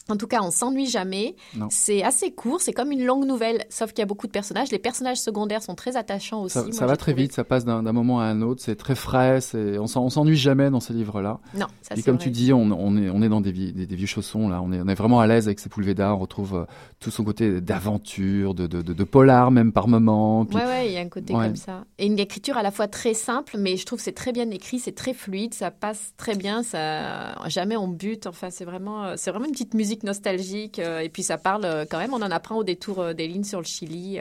En 0.10 0.18
tout 0.18 0.28
cas, 0.28 0.42
on 0.42 0.52
s'ennuie 0.52 0.88
jamais. 0.88 1.36
C'est 1.70 2.04
assez 2.04 2.32
court, 2.32 2.62
c'est 2.62 2.74
comme 2.74 2.92
une 2.92 3.06
longue 3.06 3.26
nouvelle, 3.26 3.66
sauf 3.70 3.92
qu'il 3.92 4.00
y 4.00 4.04
a 4.04 4.06
beaucoup 4.06 4.28
de 4.28 4.32
personnages. 4.32 4.72
Les 4.72 4.80
personnages 4.80 5.18
secondaires 5.18 5.62
sont 5.62 5.76
très 5.76 5.98
attachants 5.98 6.42
aussi. 6.42 6.74
Ça, 6.74 6.86
va 6.86 6.98
très 6.98 7.14
vite, 7.14 7.34
ça 7.34 7.44
passe 7.44 7.66
d'un 7.66 7.82
moment 7.92 8.20
à 8.20 8.26
un 8.26 8.42
autre, 8.42 8.62
c'est 8.64 8.76
très 8.76 8.96
frais, 8.96 9.40
on 9.54 9.88
s'ennuie 9.88 10.36
jamais 10.36 10.70
dans 10.70 10.80
ces 10.80 10.94
livres-là. 10.94 11.40
Non, 11.56 11.68
ça 11.82 11.96
Et 11.96 12.04
comme 12.04 12.18
tu 12.18 12.30
dis, 12.30 12.54
on, 12.54 12.98
est, 12.98 13.10
on 13.10 13.22
est 13.22 13.30
dans 13.30 13.42
des, 13.42 13.52
des, 13.52 13.96
vieux 13.96 14.08
chaussons, 14.08 14.50
là, 14.50 14.62
on 14.62 14.72
est, 14.72 14.82
on 14.82 14.88
est 14.88 14.96
vraiment 14.96 15.20
à 15.20 15.28
l'aise 15.28 15.48
avec 15.48 15.60
ces 15.60 15.70
Poulveda, 15.70 16.14
on 16.14 16.18
retrouve 16.18 16.56
euh, 16.56 16.66
tout 17.00 17.12
son 17.12 17.24
côté 17.24 17.62
d'aventure, 17.62 18.54
de, 18.54 18.68
de, 18.68 18.82
de, 18.82 19.04
polar 19.04 19.52
même 19.52 19.72
par 19.72 19.88
moment. 19.88 20.42
Oui, 20.42 20.56
ouais, 20.56 20.88
il 20.88 20.94
y 20.94 20.98
a 20.98 21.02
un 21.02 21.10
côté 21.10 21.34
comme 21.34 21.56
ça. 21.56 21.86
Et 21.98 22.06
une 22.06 22.20
écriture 22.20 22.58
à 22.58 22.64
la 22.64 22.72
fois 22.72 22.88
très 22.88 23.14
simple, 23.14 23.58
mais 23.58 23.78
je 23.78 23.86
trouve 23.86 24.00
c'est 24.00 24.14
très 24.14 24.32
bien 24.32 24.50
écrit, 24.52 24.80
c'est 24.80 24.96
très 24.96 25.14
fluide, 25.14 25.54
ça 25.54 25.72
passe 25.72 26.14
très 26.18 26.36
bien, 26.36 26.64
ça 26.64 27.36
jamais 27.48 27.78
on 27.78 27.88
bute, 27.88 28.28
enfin 28.28 28.50
c'est 28.50 28.66
vraiment, 28.66 29.06
euh, 29.06 29.14
c'est 29.18 29.32
vraiment 29.32 29.46
une 29.46 29.52
petite 29.52 29.74
musique 29.74 29.99
nostalgique. 30.04 30.80
Euh, 30.80 31.00
et 31.00 31.10
puis 31.10 31.24
ça 31.24 31.38
parle 31.38 31.66
euh, 31.66 31.86
quand 31.90 31.98
même, 31.98 32.14
on 32.14 32.22
en 32.22 32.32
apprend 32.32 32.56
au 32.58 32.64
détour 32.64 33.00
euh, 33.00 33.14
des 33.14 33.28
lignes 33.28 33.44
sur 33.44 33.60
le 33.60 33.66
Chili. 33.66 34.20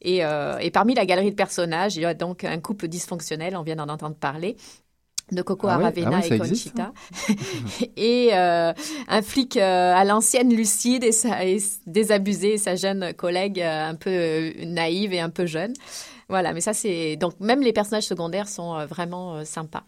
Et, 0.00 0.18
et, 0.18 0.70
parmi 0.70 0.94
la 0.94 1.06
galerie 1.06 1.30
de 1.30 1.36
personnages, 1.36 1.96
il 1.96 2.02
y 2.02 2.04
a 2.04 2.14
donc 2.14 2.44
un 2.44 2.58
couple 2.58 2.88
dysfonctionnel, 2.88 3.56
on 3.56 3.62
vient 3.62 3.76
d'en 3.76 3.88
entendre 3.88 4.16
parler 4.16 4.56
de 5.30 5.40
Coco 5.40 5.68
ah 5.68 5.74
Aravena 5.74 6.20
ah 6.22 6.26
et 6.26 6.38
Conchita. 6.38 6.92
et 7.96 8.32
un 8.34 9.22
flic 9.22 9.56
à 9.56 10.04
l'ancienne 10.04 10.54
lucide 10.54 11.04
et, 11.04 11.12
sa, 11.12 11.44
et 11.44 11.58
désabusé, 11.86 12.54
et 12.54 12.58
sa 12.58 12.76
jeune 12.76 13.14
collègue 13.14 13.60
un 13.60 13.94
peu 13.94 14.52
naïve 14.64 15.12
et 15.12 15.20
un 15.20 15.30
peu 15.30 15.46
jeune. 15.46 15.72
Voilà, 16.28 16.52
mais 16.52 16.60
ça 16.60 16.74
c'est... 16.74 17.16
Donc 17.16 17.38
même 17.40 17.62
les 17.62 17.72
personnages 17.72 18.06
secondaires 18.06 18.48
sont 18.48 18.84
vraiment 18.86 19.44
sympas. 19.44 19.84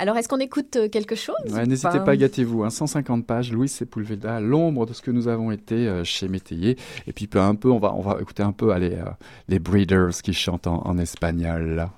Alors, 0.00 0.16
est-ce 0.16 0.28
qu'on 0.28 0.38
écoute 0.38 0.76
euh, 0.76 0.88
quelque 0.88 1.14
chose 1.14 1.36
N'hésitez 1.44 2.00
pas, 2.00 2.16
gâtez-vous. 2.16 2.64
150 2.70 3.26
pages, 3.26 3.52
Louis 3.52 3.68
Sepulveda, 3.68 4.40
l'ombre 4.40 4.86
de 4.86 4.94
ce 4.94 5.02
que 5.02 5.10
nous 5.10 5.28
avons 5.28 5.50
été 5.50 5.74
euh, 5.74 6.04
chez 6.04 6.26
Métayer. 6.26 6.78
Et 7.06 7.12
puis, 7.12 7.26
peu 7.26 7.38
un 7.38 7.54
peu, 7.54 7.70
on 7.70 7.78
va, 7.78 7.94
on 7.94 8.00
va 8.00 8.16
écouter 8.18 8.42
un 8.42 8.52
peu 8.52 8.72
allez, 8.72 8.94
euh, 8.94 9.10
les 9.48 9.58
Breeders 9.58 10.22
qui 10.22 10.32
chantent 10.32 10.66
en, 10.66 10.86
en 10.86 10.96
espagnol. 10.96 11.90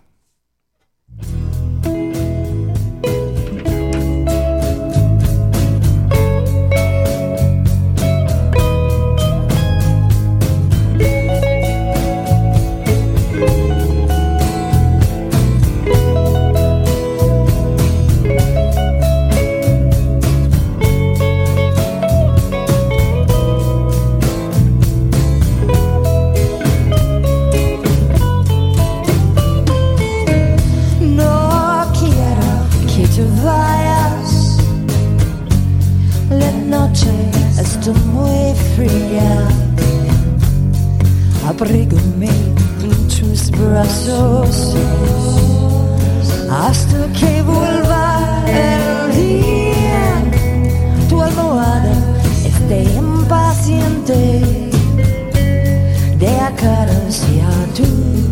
too. 57.74 58.31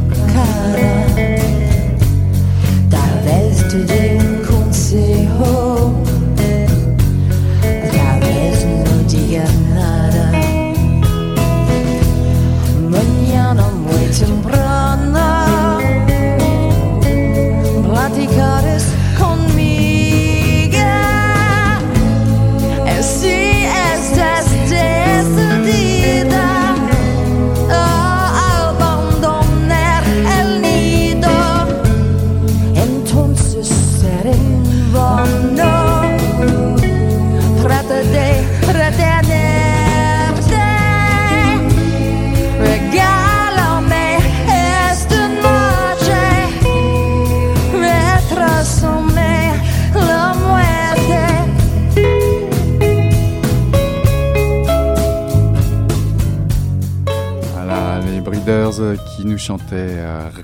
Qui 59.16 59.25
nous 59.25 59.38
chantait 59.38 59.99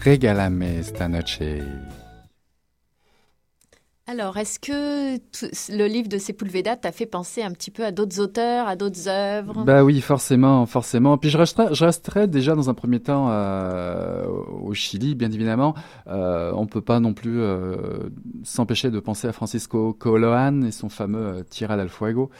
Regalame 0.04 0.62
esta 0.62 1.08
noche. 1.08 1.40
Alors, 4.08 4.36
est-ce 4.36 4.60
que 4.60 5.18
le 5.72 5.86
livre 5.88 6.08
de 6.08 6.16
Sepulveda 6.16 6.76
t'a 6.76 6.92
fait 6.92 7.06
penser 7.06 7.42
un 7.42 7.50
petit 7.50 7.72
peu 7.72 7.84
à 7.84 7.90
d'autres 7.90 8.20
auteurs, 8.20 8.68
à 8.68 8.76
d'autres 8.76 9.08
œuvres? 9.08 9.64
Bah 9.64 9.82
oui, 9.82 10.00
forcément, 10.00 10.64
forcément. 10.64 11.18
Puis 11.18 11.28
je 11.28 11.36
resterai, 11.36 11.74
je 11.74 11.84
resterai 11.84 12.28
déjà 12.28 12.54
dans 12.54 12.70
un 12.70 12.74
premier 12.74 13.00
temps 13.00 13.26
euh, 13.30 14.26
au 14.62 14.72
Chili, 14.74 15.16
bien 15.16 15.32
évidemment. 15.32 15.74
Euh, 16.06 16.52
on 16.54 16.66
peut 16.66 16.82
pas 16.82 17.00
non 17.00 17.14
plus 17.14 17.40
euh, 17.40 18.08
s'empêcher 18.44 18.92
de 18.92 19.00
penser 19.00 19.26
à 19.26 19.32
Francisco 19.32 19.92
Coloan 19.92 20.62
et 20.62 20.70
son 20.70 20.88
fameux 20.88 21.44
Tira 21.50 21.76
del 21.76 21.88
Fuego. 21.88 22.30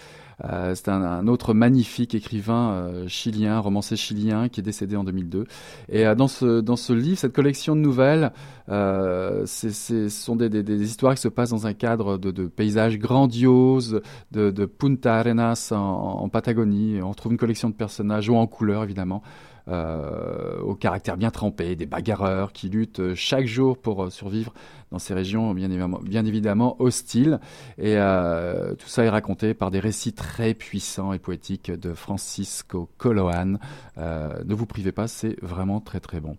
Euh, 0.45 0.75
c'est 0.75 0.89
un, 0.89 1.27
autre 1.29 1.55
magnifique 1.55 2.15
écrivain 2.15 2.73
euh, 2.73 3.09
chilien, 3.09 3.59
romancier 3.59 3.97
chilien, 3.97 4.49
qui 4.49 4.61
est 4.61 4.63
décédé 4.63 4.97
en 4.97 5.05
2002. 5.05 5.47
Et 5.89 6.07
euh, 6.07 6.15
dans 6.15 6.29
ce 6.29 6.61
dans 6.61 6.77
ce 6.77 6.93
livre, 6.93 7.19
cette 7.19 7.33
collection 7.33 7.75
de 7.75 7.81
nouvelles, 7.81 8.33
ce 8.69 10.09
sont 10.11 10.37
des, 10.37 10.49
des, 10.49 10.83
histoires 10.83 11.15
qui 11.15 11.23
se 11.23 11.29
passent 11.29 11.51
dans 11.51 11.67
un 11.67 11.73
cadre 11.73 12.19
de, 12.19 12.47
paysages 12.49 12.99
grandioses, 12.99 14.03
de, 14.33 14.67
Punta 14.67 15.17
Arenas 15.17 15.73
en, 15.73 15.77
en, 15.77 16.29
Patagonie. 16.29 17.01
On 17.03 17.15
trouve 17.15 17.33
une 17.33 17.39
collection 17.39 17.71
de 17.71 17.75
personnages, 17.75 18.29
ou 18.29 18.37
en 18.37 18.47
couleur 18.47 18.83
évidemment. 18.85 19.23
Euh, 19.69 20.61
au 20.61 20.77
caractère 20.77 21.17
bien 21.17 21.33
trempé, 21.33 21.75
des 21.75 21.87
bagarreurs 21.87 22.53
qui 22.53 22.69
luttent 22.69 23.15
chaque 23.15 23.47
jour 23.47 23.77
pour 23.77 24.13
survivre 24.13 24.55
dans 24.97 24.99
ces 24.99 25.13
régions 25.13 25.53
bien 25.53 25.71
évidemment, 25.71 26.01
bien 26.03 26.25
évidemment 26.25 26.77
hostiles. 26.79 27.39
Et 27.77 27.97
euh, 27.97 28.75
tout 28.75 28.89
ça 28.89 29.05
est 29.05 29.11
raconté 29.11 29.53
par 29.53 29.71
des 29.71 29.79
récits 29.79 30.15
très 30.15 30.55
puissants 30.55 31.13
et 31.13 31.19
poétiques 31.19 31.71
de 31.71 31.93
Francisco 31.93 32.89
Coloan. 32.97 33.59
Euh, 33.99 34.33
ne 34.47 34.55
vous 34.55 34.65
privez 34.65 34.93
pas, 34.93 35.07
c'est 35.07 35.37
vraiment 35.43 35.81
très 35.81 36.01
très 36.01 36.21
bon. 36.21 36.37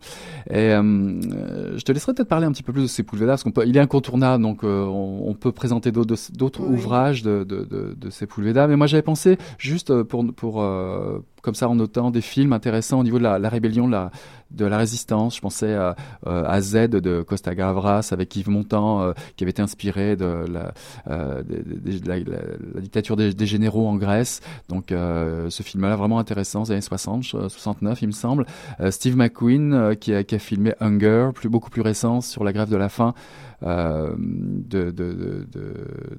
Et 0.49 0.73
euh, 0.73 1.77
je 1.77 1.83
te 1.83 1.91
laisserai 1.91 2.15
peut-être 2.15 2.27
parler 2.27 2.47
un 2.47 2.51
petit 2.51 2.63
peu 2.63 2.73
plus 2.73 2.81
de 2.81 2.87
Sepulveda, 2.87 3.33
parce 3.33 3.43
qu'on 3.43 3.51
peut, 3.51 3.67
il 3.67 3.77
est 3.77 3.79
incontournable, 3.79 4.41
donc 4.41 4.63
on, 4.63 5.23
on, 5.25 5.33
peut 5.35 5.51
présenter 5.51 5.91
d'autres 5.91 6.61
ouvrages 6.61 7.21
de, 7.21 7.43
de, 7.43 7.63
de, 7.63 7.95
de 7.95 8.09
Sepulveda. 8.09 8.67
Mais 8.67 8.75
moi 8.75 8.87
j'avais 8.87 9.03
pensé 9.03 9.37
juste 9.59 10.01
pour, 10.03 10.25
pour 10.33 10.63
comme 11.43 11.55
ça 11.55 11.69
en 11.69 11.75
notant 11.75 12.09
des 12.09 12.21
films 12.21 12.53
intéressants 12.53 12.99
au 12.99 13.03
niveau 13.03 13.19
de 13.19 13.23
la, 13.23 13.37
la 13.37 13.49
rébellion, 13.49 13.87
la, 13.87 14.11
de 14.51 14.65
la 14.65 14.77
résistance. 14.77 15.35
Je 15.35 15.41
pensais 15.41 15.73
à, 15.73 15.95
euh, 16.25 16.43
à 16.45 16.61
Z 16.61 16.89
de 16.89 17.21
Costa 17.21 17.55
Gavras 17.55 18.09
avec 18.11 18.35
Yves 18.35 18.49
Montand, 18.49 19.01
euh, 19.01 19.13
qui 19.35 19.43
avait 19.43 19.51
été 19.51 19.61
inspiré 19.61 20.15
de 20.15 20.45
la, 20.51 20.73
euh, 21.09 21.43
de, 21.43 22.07
la, 22.07 22.19
la, 22.19 22.81
dictature 22.81 23.15
des, 23.15 23.33
des, 23.33 23.45
généraux 23.45 23.87
en 23.87 23.95
Grèce. 23.95 24.41
Donc 24.69 24.87
ce 24.89 25.63
film-là 25.63 25.95
vraiment 25.95 26.19
intéressant, 26.19 26.63
des 26.63 26.71
années 26.71 26.81
60, 26.81 27.23
69 27.49 28.01
il 28.01 28.07
me 28.07 28.11
semble. 28.11 28.45
Steve 28.89 29.15
McQueen 29.15 29.95
qui 29.99 30.13
a, 30.13 30.23
qui, 30.23 30.35
a, 30.35 30.39
filmé 30.39 30.73
Hunger, 30.79 31.29
plus, 31.33 31.49
beaucoup 31.49 31.69
plus 31.69 31.81
récent 31.81 32.21
sur 32.21 32.43
la 32.43 32.53
grève 32.53 32.69
de 32.69 32.77
la 32.77 32.89
faim. 32.89 33.13
Euh, 33.63 34.13
de, 34.17 34.91
de, 34.91 34.91
de, 34.91 35.47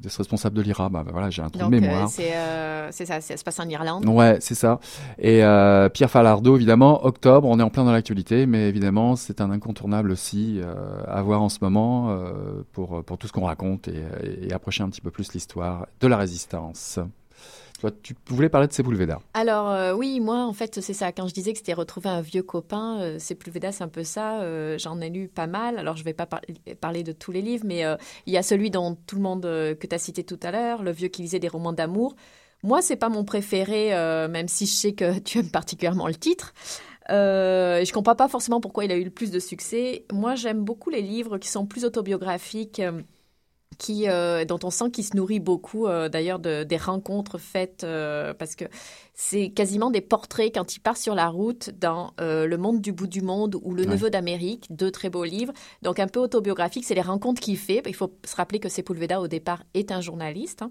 de, 0.02 0.08
ce 0.08 0.18
responsable 0.18 0.56
de 0.56 0.62
l'IRA. 0.62 0.88
Bah, 0.88 1.04
bah, 1.04 1.12
voilà, 1.12 1.30
j'ai 1.30 1.40
un 1.40 1.50
trou 1.50 1.66
de 1.66 1.70
mémoire. 1.70 2.10
Euh, 2.18 2.88
c'est 2.90 3.06
ça, 3.06 3.20
ça 3.20 3.36
se 3.36 3.44
passe 3.44 3.60
en 3.60 3.68
Irlande. 3.68 4.04
Ouais, 4.08 4.38
c'est 4.40 4.56
ça. 4.56 4.80
Et 5.18 5.44
euh, 5.44 5.88
Pierre 5.88 6.10
Falardeau, 6.10 6.56
évidemment, 6.56 7.04
octobre, 7.06 7.46
on 7.48 7.60
est 7.60 7.62
en 7.62 7.70
plein 7.70 7.84
dans 7.84 7.92
l'actualité, 7.92 8.46
mais 8.46 8.68
évidemment, 8.68 9.14
c'est 9.14 9.40
un 9.40 9.52
incontournable 9.52 10.10
aussi 10.10 10.60
à 11.06 11.22
voir 11.22 11.42
en 11.42 11.48
ce 11.48 11.58
moment 11.60 12.18
pour, 12.72 13.04
pour 13.04 13.18
tout 13.18 13.28
ce 13.28 13.32
qu'on 13.32 13.44
raconte 13.44 13.86
et, 13.86 14.02
et 14.42 14.52
approcher 14.52 14.82
un 14.82 14.88
petit 14.88 15.00
peu 15.00 15.10
plus 15.10 15.32
l'histoire 15.32 15.86
de 16.00 16.06
la 16.08 16.16
résistance 16.16 16.98
tu 18.02 18.14
voulais 18.28 18.48
parler 18.48 18.66
de 18.66 18.72
Sepulveda. 18.72 19.20
Alors 19.34 19.70
euh, 19.70 19.94
oui, 19.94 20.20
moi 20.20 20.44
en 20.44 20.52
fait 20.52 20.80
c'est 20.80 20.92
ça. 20.92 21.12
Quand 21.12 21.28
je 21.28 21.34
disais 21.34 21.52
que 21.52 21.58
c'était 21.58 21.74
retrouver 21.74 22.08
un 22.08 22.20
vieux 22.20 22.42
copain, 22.42 22.98
euh, 23.00 23.18
Sepulveda 23.18 23.72
c'est 23.72 23.84
un 23.84 23.88
peu 23.88 24.04
ça. 24.04 24.40
Euh, 24.40 24.76
j'en 24.78 25.00
ai 25.00 25.10
lu 25.10 25.28
pas 25.28 25.46
mal. 25.46 25.78
Alors 25.78 25.96
je 25.96 26.04
vais 26.04 26.12
pas 26.12 26.26
parler 26.80 27.02
de 27.02 27.12
tous 27.12 27.32
les 27.32 27.42
livres, 27.42 27.64
mais 27.66 27.84
il 28.26 28.32
y 28.32 28.36
a 28.36 28.42
celui 28.42 28.70
dont 28.70 28.96
tout 29.06 29.16
le 29.16 29.22
monde 29.22 29.42
que 29.42 29.86
tu 29.86 29.94
as 29.94 29.98
cité 29.98 30.24
tout 30.24 30.40
à 30.42 30.50
l'heure, 30.50 30.82
le 30.82 30.90
vieux 30.90 31.08
qui 31.08 31.22
lisait 31.22 31.38
des 31.38 31.48
romans 31.48 31.72
d'amour. 31.72 32.16
Moi 32.62 32.82
c'est 32.82 32.96
pas 32.96 33.08
mon 33.08 33.24
préféré, 33.24 33.90
même 34.28 34.48
si 34.48 34.66
je 34.66 34.72
sais 34.72 34.92
que 34.92 35.18
tu 35.20 35.38
aimes 35.38 35.50
particulièrement 35.50 36.08
le 36.08 36.14
titre. 36.14 36.52
Euh, 37.10 37.84
je 37.84 37.92
comprends 37.92 38.14
pas 38.14 38.28
forcément 38.28 38.60
pourquoi 38.60 38.84
il 38.84 38.92
a 38.92 38.96
eu 38.96 39.04
le 39.04 39.10
plus 39.10 39.30
de 39.30 39.38
succès. 39.38 40.04
Moi 40.12 40.34
j'aime 40.34 40.62
beaucoup 40.62 40.90
les 40.90 41.02
livres 41.02 41.38
qui 41.38 41.48
sont 41.48 41.66
plus 41.66 41.84
autobiographiques 41.84 42.82
qui, 43.78 44.08
euh, 44.08 44.44
dont 44.44 44.58
on 44.64 44.70
sent 44.70 44.90
qu'il 44.90 45.04
se 45.04 45.16
nourrit 45.16 45.40
beaucoup 45.40 45.86
euh, 45.86 46.08
d'ailleurs 46.08 46.40
de, 46.40 46.64
des 46.64 46.76
rencontres 46.76 47.38
faites 47.38 47.84
euh, 47.84 48.34
parce 48.34 48.56
que 48.56 48.64
c'est 49.14 49.50
quasiment 49.50 49.90
des 49.90 50.00
portraits 50.00 50.52
quand 50.54 50.76
il 50.76 50.80
part 50.80 50.96
sur 50.96 51.14
la 51.14 51.28
route 51.28 51.70
dans 51.78 52.12
Le 52.18 52.56
Monde 52.56 52.80
du 52.80 52.92
bout 52.92 53.06
du 53.08 53.20
monde 53.20 53.56
ou 53.62 53.74
Le 53.74 53.84
Neveu 53.84 54.10
d'Amérique, 54.10 54.66
deux 54.70 54.92
très 54.92 55.10
beaux 55.10 55.24
livres. 55.24 55.52
Donc 55.82 55.98
un 55.98 56.06
peu 56.06 56.20
autobiographique, 56.20 56.84
c'est 56.84 56.94
les 56.94 57.02
rencontres 57.02 57.40
qu'il 57.40 57.56
fait. 57.56 57.82
Il 57.86 57.96
faut 57.96 58.12
se 58.24 58.36
rappeler 58.36 58.60
que 58.60 58.68
Sepulveda 58.68 59.20
au 59.20 59.26
départ 59.26 59.64
est 59.74 59.90
un 59.90 60.00
journaliste. 60.00 60.62
Hein. 60.62 60.70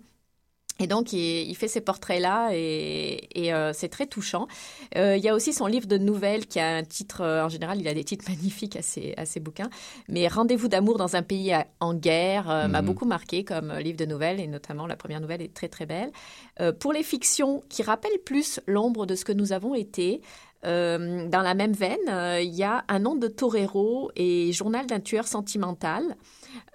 Et 0.79 0.87
donc, 0.87 1.11
il, 1.13 1.55
fait 1.55 1.67
ces 1.67 1.81
portraits-là 1.81 2.49
et, 2.53 3.53
euh, 3.53 3.71
c'est 3.73 3.89
très 3.89 4.05
touchant. 4.05 4.47
Euh, 4.95 5.17
il 5.17 5.23
y 5.23 5.29
a 5.29 5.33
aussi 5.33 5.53
son 5.53 5.65
livre 5.65 5.87
de 5.87 5.97
nouvelles 5.97 6.45
qui 6.45 6.59
a 6.59 6.75
un 6.75 6.83
titre, 6.83 7.21
euh, 7.21 7.45
en 7.45 7.49
général, 7.49 7.79
il 7.79 7.87
a 7.87 7.93
des 7.93 8.03
titres 8.03 8.25
magnifiques 8.29 8.75
à 8.75 8.81
ses, 8.81 9.13
à 9.17 9.25
ses 9.25 9.39
bouquins. 9.39 9.69
Mais 10.07 10.27
Rendez-vous 10.27 10.67
d'amour 10.67 10.97
dans 10.97 11.15
un 11.15 11.23
pays 11.23 11.55
en 11.79 11.93
guerre 11.93 12.45
m'a 12.45 12.81
mhm. 12.81 12.85
beaucoup 12.85 13.05
marqué 13.05 13.43
comme 13.43 13.73
livre 13.73 13.97
de 13.97 14.05
nouvelles 14.05 14.39
et 14.39 14.47
notamment 14.47 14.85
la 14.85 14.95
première 14.95 15.19
nouvelle 15.19 15.41
est 15.41 15.53
très 15.53 15.67
très 15.67 15.85
belle. 15.85 16.11
pour 16.79 16.93
les 16.93 17.01
fictions 17.01 17.63
qui 17.69 17.81
rappellent 17.81 18.19
plus 18.23 18.59
l'ombre 18.67 19.05
de 19.05 19.15
ce 19.15 19.25
que 19.25 19.31
nous 19.31 19.53
avons 19.53 19.73
été, 19.73 20.21
dans 20.63 21.41
la 21.43 21.53
même 21.53 21.73
veine, 21.73 22.41
il 22.41 22.53
y 22.53 22.63
a 22.63 22.83
Un 22.87 22.99
nom 22.99 23.15
de 23.15 23.27
torero 23.27 24.11
et 24.15 24.51
Journal 24.51 24.87
d'un 24.87 24.99
tueur 24.99 25.27
sentimental. 25.27 26.15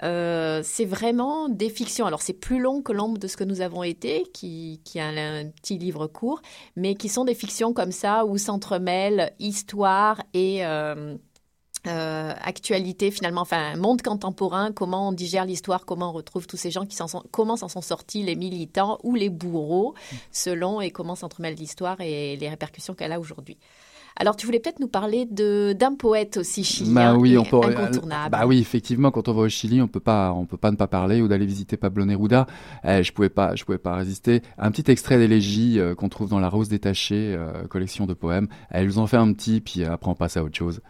Euh, 0.02 0.60
c'est 0.64 0.84
vraiment 0.84 1.48
des 1.48 1.68
fictions. 1.68 2.06
Alors 2.06 2.22
c'est 2.22 2.32
plus 2.32 2.60
long 2.60 2.82
que 2.82 2.92
l'ombre 2.92 3.18
de 3.18 3.26
ce 3.26 3.36
que 3.36 3.44
nous 3.44 3.60
avons 3.60 3.82
été, 3.82 4.24
qui, 4.32 4.80
qui 4.84 5.00
a 5.00 5.08
un, 5.08 5.48
petit 5.48 5.78
livre 5.78 6.06
court, 6.06 6.42
mais 6.76 6.94
qui 6.94 7.08
sont 7.08 7.24
des 7.24 7.34
fictions 7.34 7.72
comme 7.72 7.92
ça 7.92 8.24
où 8.24 8.38
s'entremêlent 8.38 9.32
histoire 9.38 10.22
et 10.34 10.62
euh, 11.86 12.12
euh, 12.22 12.32
actualité 12.42 13.10
finalement, 13.10 13.40
enfin 13.42 13.76
monde 13.76 14.02
contemporain, 14.02 14.72
comment 14.72 15.08
on 15.08 15.12
digère 15.12 15.44
l'histoire, 15.44 15.84
comment 15.84 16.10
on 16.10 16.12
retrouve 16.12 16.46
tous 16.46 16.56
ces 16.56 16.70
gens 16.70 16.86
qui 16.86 16.96
s'en 16.96 17.08
sont, 17.08 17.22
comment 17.30 17.56
s'en 17.56 17.68
sont 17.68 17.80
sortis 17.80 18.22
les 18.22 18.36
militants 18.36 18.98
ou 19.02 19.14
les 19.14 19.28
bourreaux, 19.28 19.94
selon 20.30 20.80
et 20.80 20.90
comment 20.90 21.14
s'entremêle 21.14 21.54
l'histoire 21.54 22.00
et 22.00 22.36
les 22.36 22.48
répercussions 22.48 22.94
qu'elle 22.94 23.12
a 23.12 23.20
aujourd'hui. 23.20 23.58
Alors, 24.16 24.36
tu 24.36 24.44
voulais 24.44 24.60
peut-être 24.60 24.78
nous 24.78 24.88
parler 24.88 25.24
de 25.24 25.72
d'un 25.72 25.94
poète 25.94 26.36
aussi 26.36 26.64
chilien 26.64 27.14
bah 27.14 27.16
oui, 27.16 27.38
on 27.38 27.44
peut, 27.44 27.56
incontournable. 27.64 28.30
Bah 28.30 28.46
oui, 28.46 28.58
effectivement, 28.58 29.10
quand 29.10 29.28
on 29.28 29.32
va 29.32 29.42
au 29.42 29.48
Chili, 29.48 29.80
on 29.80 29.88
peut 29.88 30.00
pas, 30.00 30.32
on 30.32 30.44
peut 30.44 30.58
pas 30.58 30.70
ne 30.70 30.76
pas 30.76 30.86
parler 30.86 31.22
ou 31.22 31.28
d'aller 31.28 31.46
visiter 31.46 31.78
Pablo 31.78 32.04
Neruda. 32.04 32.46
Eh, 32.84 33.02
je 33.02 33.10
pouvais 33.12 33.30
pas, 33.30 33.56
je 33.56 33.64
pouvais 33.64 33.78
pas 33.78 33.94
résister. 33.94 34.42
Un 34.58 34.70
petit 34.70 34.90
extrait 34.90 35.16
d'élégie 35.16 35.80
euh, 35.80 35.94
qu'on 35.94 36.10
trouve 36.10 36.28
dans 36.28 36.40
La 36.40 36.50
Rose 36.50 36.68
détachée, 36.68 37.34
euh, 37.34 37.66
collection 37.68 38.04
de 38.04 38.12
poèmes. 38.12 38.48
Elles 38.68 38.86
nous 38.86 38.98
en 38.98 39.06
fait 39.06 39.16
un 39.16 39.32
petit, 39.32 39.62
puis 39.62 39.82
après 39.84 40.10
on 40.10 40.14
passe 40.14 40.36
à 40.36 40.44
autre 40.44 40.56
chose. 40.56 40.82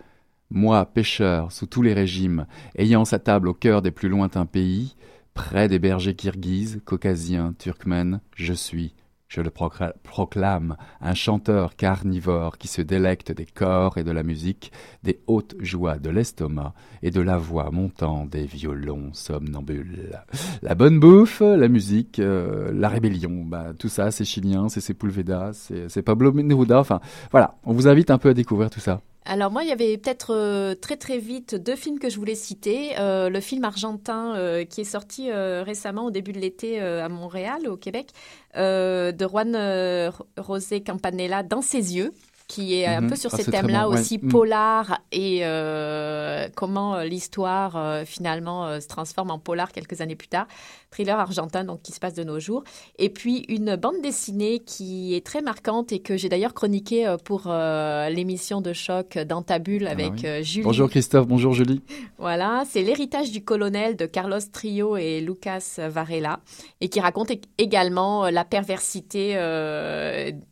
Moi, 0.54 0.84
pêcheur, 0.84 1.50
sous 1.50 1.66
tous 1.66 1.80
les 1.80 1.94
régimes, 1.94 2.46
ayant 2.76 3.06
sa 3.06 3.18
table 3.18 3.48
au 3.48 3.54
cœur 3.54 3.80
des 3.80 3.90
plus 3.90 4.10
lointains 4.10 4.44
pays, 4.44 4.96
près 5.32 5.66
des 5.66 5.78
bergers 5.78 6.14
kirghizes, 6.14 6.82
caucasiens, 6.84 7.54
turkmènes, 7.58 8.20
je 8.36 8.52
suis 8.52 8.94
je 9.32 9.40
le 9.40 9.48
proclame, 9.48 10.76
un 11.00 11.14
chanteur 11.14 11.74
carnivore 11.74 12.58
qui 12.58 12.68
se 12.68 12.82
délecte 12.82 13.32
des 13.32 13.46
corps 13.46 13.96
et 13.96 14.04
de 14.04 14.10
la 14.10 14.22
musique, 14.22 14.72
des 15.04 15.20
hautes 15.26 15.54
joies 15.58 15.96
de 15.96 16.10
l'estomac 16.10 16.74
et 17.02 17.10
de 17.10 17.22
la 17.22 17.38
voix 17.38 17.70
montant 17.70 18.26
des 18.26 18.44
violons 18.44 19.08
somnambules. 19.14 20.20
La 20.60 20.74
bonne 20.74 21.00
bouffe, 21.00 21.40
la 21.40 21.68
musique, 21.68 22.18
euh, 22.18 22.72
la 22.74 22.90
rébellion, 22.90 23.42
bah, 23.46 23.72
tout 23.78 23.88
ça, 23.88 24.10
c'est 24.10 24.26
chilien, 24.26 24.68
c'est 24.68 24.82
Sepulveda, 24.82 25.52
c'est 25.54 26.02
Pablo 26.02 26.30
Neruda, 26.30 26.78
enfin 26.78 27.00
voilà, 27.30 27.56
on 27.64 27.72
vous 27.72 27.88
invite 27.88 28.10
un 28.10 28.18
peu 28.18 28.28
à 28.28 28.34
découvrir 28.34 28.68
tout 28.68 28.80
ça. 28.80 29.00
Alors 29.24 29.52
moi, 29.52 29.62
il 29.62 29.68
y 29.68 29.72
avait 29.72 29.96
peut-être 29.98 30.34
euh, 30.34 30.74
très 30.74 30.96
très 30.96 31.18
vite 31.18 31.54
deux 31.54 31.76
films 31.76 31.98
que 31.98 32.10
je 32.10 32.16
voulais 32.16 32.34
citer. 32.34 32.98
Euh, 32.98 33.28
le 33.28 33.40
film 33.40 33.64
argentin 33.64 34.34
euh, 34.34 34.64
qui 34.64 34.80
est 34.80 34.84
sorti 34.84 35.30
récemment 35.32 36.06
au 36.06 36.10
début 36.10 36.32
de 36.32 36.40
l'été 36.40 36.80
à 36.80 37.08
Montréal, 37.08 37.68
au 37.68 37.76
Québec, 37.76 38.08
de 38.56 39.26
Juan 39.26 40.12
José 40.46 40.82
Campanella, 40.82 41.42
Dans 41.42 41.62
ses 41.62 41.96
yeux, 41.96 42.12
qui 42.52 42.74
est 42.74 42.86
un 42.86 43.00
mhm. 43.00 43.08
peu 43.08 43.16
sur 43.16 43.32
ah, 43.32 43.36
ces 43.38 43.50
thèmes-là 43.50 43.88
aussi, 43.88 44.18
mm. 44.18 44.28
polar 44.28 45.00
et 45.10 45.40
euh, 45.42 46.48
comment 46.54 47.00
l'histoire 47.00 47.76
euh, 47.76 48.04
finalement 48.04 48.78
se 48.78 48.88
transforme 48.88 49.30
en 49.30 49.38
polar 49.38 49.72
quelques 49.72 50.02
années 50.02 50.16
plus 50.16 50.28
tard. 50.28 50.46
Thriller 50.92 51.18
argentin, 51.18 51.64
donc 51.64 51.82
qui 51.82 51.90
se 51.90 51.98
passe 51.98 52.14
de 52.14 52.22
nos 52.22 52.38
jours. 52.38 52.62
Et 52.98 53.08
puis 53.08 53.44
une 53.48 53.76
bande 53.76 54.00
dessinée 54.02 54.60
qui 54.60 55.14
est 55.14 55.24
très 55.26 55.42
marquante 55.42 55.90
et 55.90 55.98
que 55.98 56.16
j'ai 56.16 56.28
d'ailleurs 56.28 56.54
chroniquée 56.54 57.16
pour 57.24 57.48
l'émission 57.48 58.60
de 58.60 58.72
choc 58.72 59.18
dans 59.18 59.42
ta 59.42 59.58
bulle 59.58 59.86
ah 59.88 59.92
avec 59.92 60.26
Julie. 60.42 60.64
Bonjour 60.64 60.88
Christophe, 60.88 61.26
bonjour 61.26 61.54
Julie. 61.54 61.82
Voilà, 62.18 62.64
c'est 62.68 62.82
l'héritage 62.82 63.30
du 63.32 63.42
colonel 63.42 63.96
de 63.96 64.06
Carlos 64.06 64.38
Trio 64.52 64.96
et 64.96 65.20
Lucas 65.20 65.78
Varela 65.78 66.40
et 66.80 66.88
qui 66.88 67.00
raconte 67.00 67.32
également 67.58 68.28
la 68.28 68.44
perversité 68.44 69.34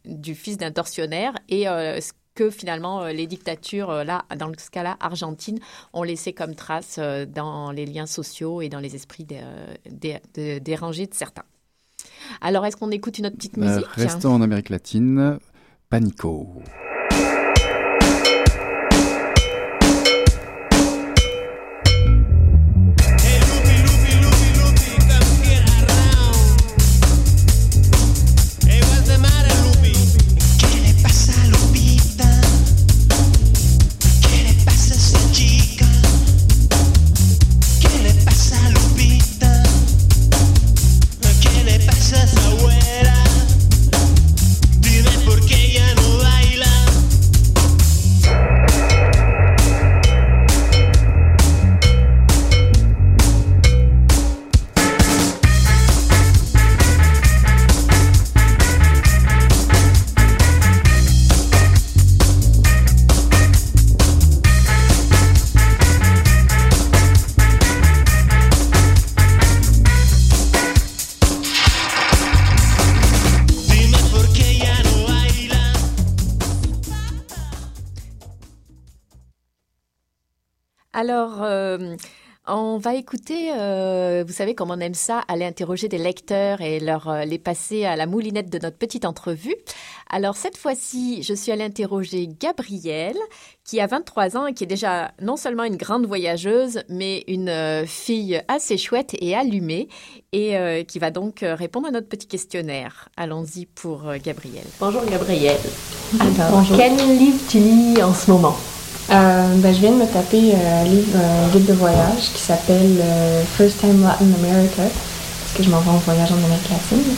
du 0.07 0.35
fils 0.35 0.57
d'un 0.57 0.73
tortionnaire 0.73 1.35
et 1.49 1.67
que 2.35 2.51
finalement 2.51 3.07
les 3.07 3.27
dictatures, 3.27 4.05
là, 4.05 4.25
dans 4.37 4.53
ce 4.57 4.71
cas-là, 4.71 4.97
argentines, 5.01 5.59
ont 5.93 6.03
laissé 6.03 6.33
comme 6.33 6.55
trace 6.55 6.99
dans 6.99 7.73
les 7.73 7.87
liens 7.87 8.07
sociaux 8.07 8.63
et 8.63 8.69
dans 8.69 8.81
les 8.81 8.95
esprits 8.95 9.27
dérangés 9.27 11.07
de 11.07 11.15
certains. 11.15 11.45
Alors, 12.41 12.65
est-ce 12.67 12.77
qu'on 12.77 12.91
écoute 12.91 13.19
une 13.19 13.27
autre 13.27 13.37
petite 13.37 13.57
musique? 13.57 13.87
Restons 13.93 14.33
en 14.33 14.43
Amérique 14.43 14.69
latine, 14.69 15.39
Panico. 15.89 16.63
Alors, 81.11 81.43
euh, 81.43 81.97
on 82.47 82.79
va 82.79 82.95
écouter, 82.95 83.51
euh, 83.59 84.23
vous 84.25 84.33
savez 84.33 84.55
comme 84.55 84.71
on 84.71 84.79
aime 84.79 84.95
ça, 84.95 85.25
aller 85.27 85.45
interroger 85.45 85.89
des 85.89 85.99
lecteurs 85.99 86.61
et 86.61 86.79
leur 86.79 87.09
euh, 87.09 87.25
les 87.25 87.41
passer 87.41 87.85
à 87.85 87.97
la 87.97 88.07
moulinette 88.07 88.49
de 88.49 88.61
notre 88.61 88.77
petite 88.77 89.05
entrevue. 89.05 89.57
Alors 90.09 90.37
cette 90.37 90.57
fois-ci, 90.57 91.25
je 91.25 91.35
suis 91.35 91.51
allée 91.51 91.65
interroger 91.65 92.29
Gabrielle, 92.29 93.17
qui 93.65 93.81
a 93.81 93.89
23 93.89 94.37
ans 94.37 94.47
et 94.47 94.55
qui 94.55 94.63
est 94.63 94.69
déjà 94.69 95.11
non 95.21 95.37
seulement 95.37 95.65
une 95.65 95.77
grande 95.77 96.07
voyageuse, 96.07 96.85
mais 96.89 97.25
une 97.27 97.85
fille 97.89 98.41
assez 98.47 98.79
chouette 98.79 99.17
et 99.21 99.35
allumée, 99.35 99.89
et 100.33 100.85
qui 100.87 101.01
va 101.01 101.11
donc 101.11 101.41
répondre 101.43 101.89
à 101.89 101.91
notre 101.91 102.09
petit 102.09 102.29
questionnaire. 102.29 103.09
Allons-y 103.17 103.67
pour 103.67 104.05
Gabrielle. 104.23 104.67
Bonjour 104.79 105.05
Gabrielle. 105.07 105.59
Alors, 106.21 106.65
quel 106.77 106.97
livre 106.97 107.41
tu 107.49 107.59
lis 107.59 108.01
en 108.01 108.15
ce 108.15 108.31
moment? 108.31 108.57
Euh, 109.11 109.55
ben, 109.57 109.75
je 109.75 109.81
viens 109.81 109.91
de 109.91 109.97
me 109.97 110.07
taper 110.07 110.53
euh, 110.55 110.83
un 110.83 110.85
livre, 110.85 111.19
un 111.19 111.49
guide 111.49 111.67
de 111.67 111.73
voyage 111.73 112.31
qui 112.33 112.41
s'appelle 112.41 112.97
euh, 113.01 113.43
First 113.57 113.81
Time 113.81 114.05
Latin 114.05 114.27
America, 114.39 114.83
parce 114.83 115.57
que 115.57 115.65
je 115.65 115.71
m'en 115.71 115.81
vais 115.81 115.91
en 115.91 115.97
voyage 115.97 116.31
en 116.31 116.37
Amérique 116.37 116.71
latine. 116.71 117.17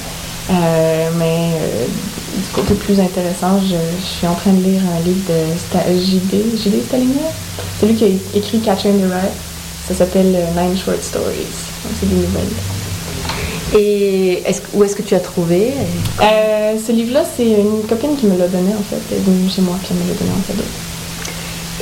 mais 1.19 1.51
du 2.35 2.49
côté 2.55 2.75
plus 2.75 2.99
intéressant, 2.99 3.61
je, 3.61 3.77
suis 4.03 4.27
en 4.27 4.35
train 4.35 4.53
de 4.53 4.63
lire 4.63 4.81
un 4.97 5.05
livre 5.05 5.21
de 5.29 6.01
JD, 6.01 6.57
JD 6.57 6.83
Stalinier? 6.87 7.31
C'est 7.79 7.87
lui 7.87 7.95
qui 7.95 8.05
a 8.05 8.39
écrit 8.39 8.61
Catcher 8.61 8.89
in 8.89 9.07
the 9.07 9.13
Rye. 9.13 9.31
Ça 9.87 9.95
s'appelle 9.95 10.33
Nine 10.57 10.77
Short 10.79 11.03
Stories. 11.03 11.59
C'est 12.01 12.09
des 12.09 12.17
nouvelles. 12.17 12.55
Et 13.79 14.43
où 14.73 14.83
est-ce 14.83 14.97
que 14.97 15.03
tu 15.03 15.15
as 15.15 15.21
trouvé? 15.21 15.75
Ce 16.19 16.91
livre-là, 16.91 17.25
c'est 17.37 17.51
une 17.51 17.83
copine 17.87 18.17
qui 18.17 18.25
me 18.27 18.39
l'a 18.39 18.49
donné 18.49 18.73
en 18.73 18.83
fait. 18.83 19.01
Elle 19.11 19.19
est 19.19 19.21
venue 19.21 19.51
chez 19.51 19.61
moi 19.61 19.77
qui 19.85 19.93
me 19.93 20.01
l'a 20.01 20.15
donné 20.15 20.31
en 20.31 20.41
cadeau. 20.41 20.65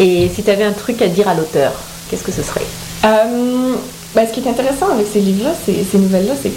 Et 0.01 0.31
si 0.35 0.43
tu 0.43 0.51
avais 0.51 0.65
un 0.65 0.73
truc 0.73 1.03
à 1.03 1.09
dire 1.09 1.29
à 1.29 1.35
l'auteur, 1.35 1.73
qu'est-ce 2.09 2.25
que 2.25 2.33
ce 2.33 2.43
serait? 2.43 2.65
Euh, 3.05 3.75
ben, 4.15 4.27
Ce 4.27 4.33
qui 4.33 4.41
est 4.41 4.51
intéressant 4.51 4.89
avec 4.91 5.07
ces 5.07 5.21
livres-là, 5.21 5.53
ces, 5.65 5.99
nouvelles-là, 5.99 6.33
c'est 6.43 6.53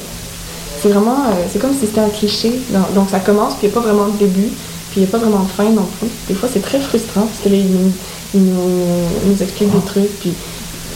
c'est 0.82 0.90
vraiment, 0.90 1.16
euh, 1.16 1.46
c'est 1.52 1.60
comme 1.60 1.74
si 1.74 1.86
c'était 1.86 2.02
un 2.02 2.10
cliché. 2.10 2.52
Donc, 2.94 3.10
ça 3.10 3.20
commence, 3.20 3.54
puis 3.56 3.68
il 3.68 3.72
n'y 3.72 3.78
a 3.78 3.82
pas 3.82 3.88
vraiment 3.88 4.08
de 4.08 4.18
début, 4.18 4.50
puis 4.92 4.98
il 4.98 5.04
n'y 5.04 5.08
a 5.08 5.12
pas 5.12 5.18
vraiment 5.18 5.44
de 5.44 5.50
fin 5.50 5.70
non 5.70 5.88
plus. 6.00 6.10
Des 6.28 6.34
fois, 6.34 6.50
c'est 6.52 6.62
très 6.62 6.80
frustrant, 6.80 7.22
parce 7.22 7.40
que 7.44 7.50
là, 7.50 7.56
ils 7.56 8.42
nous, 8.42 9.42
expliquent 9.42 9.72
des 9.72 9.86
trucs, 9.86 10.20
puis 10.20 10.34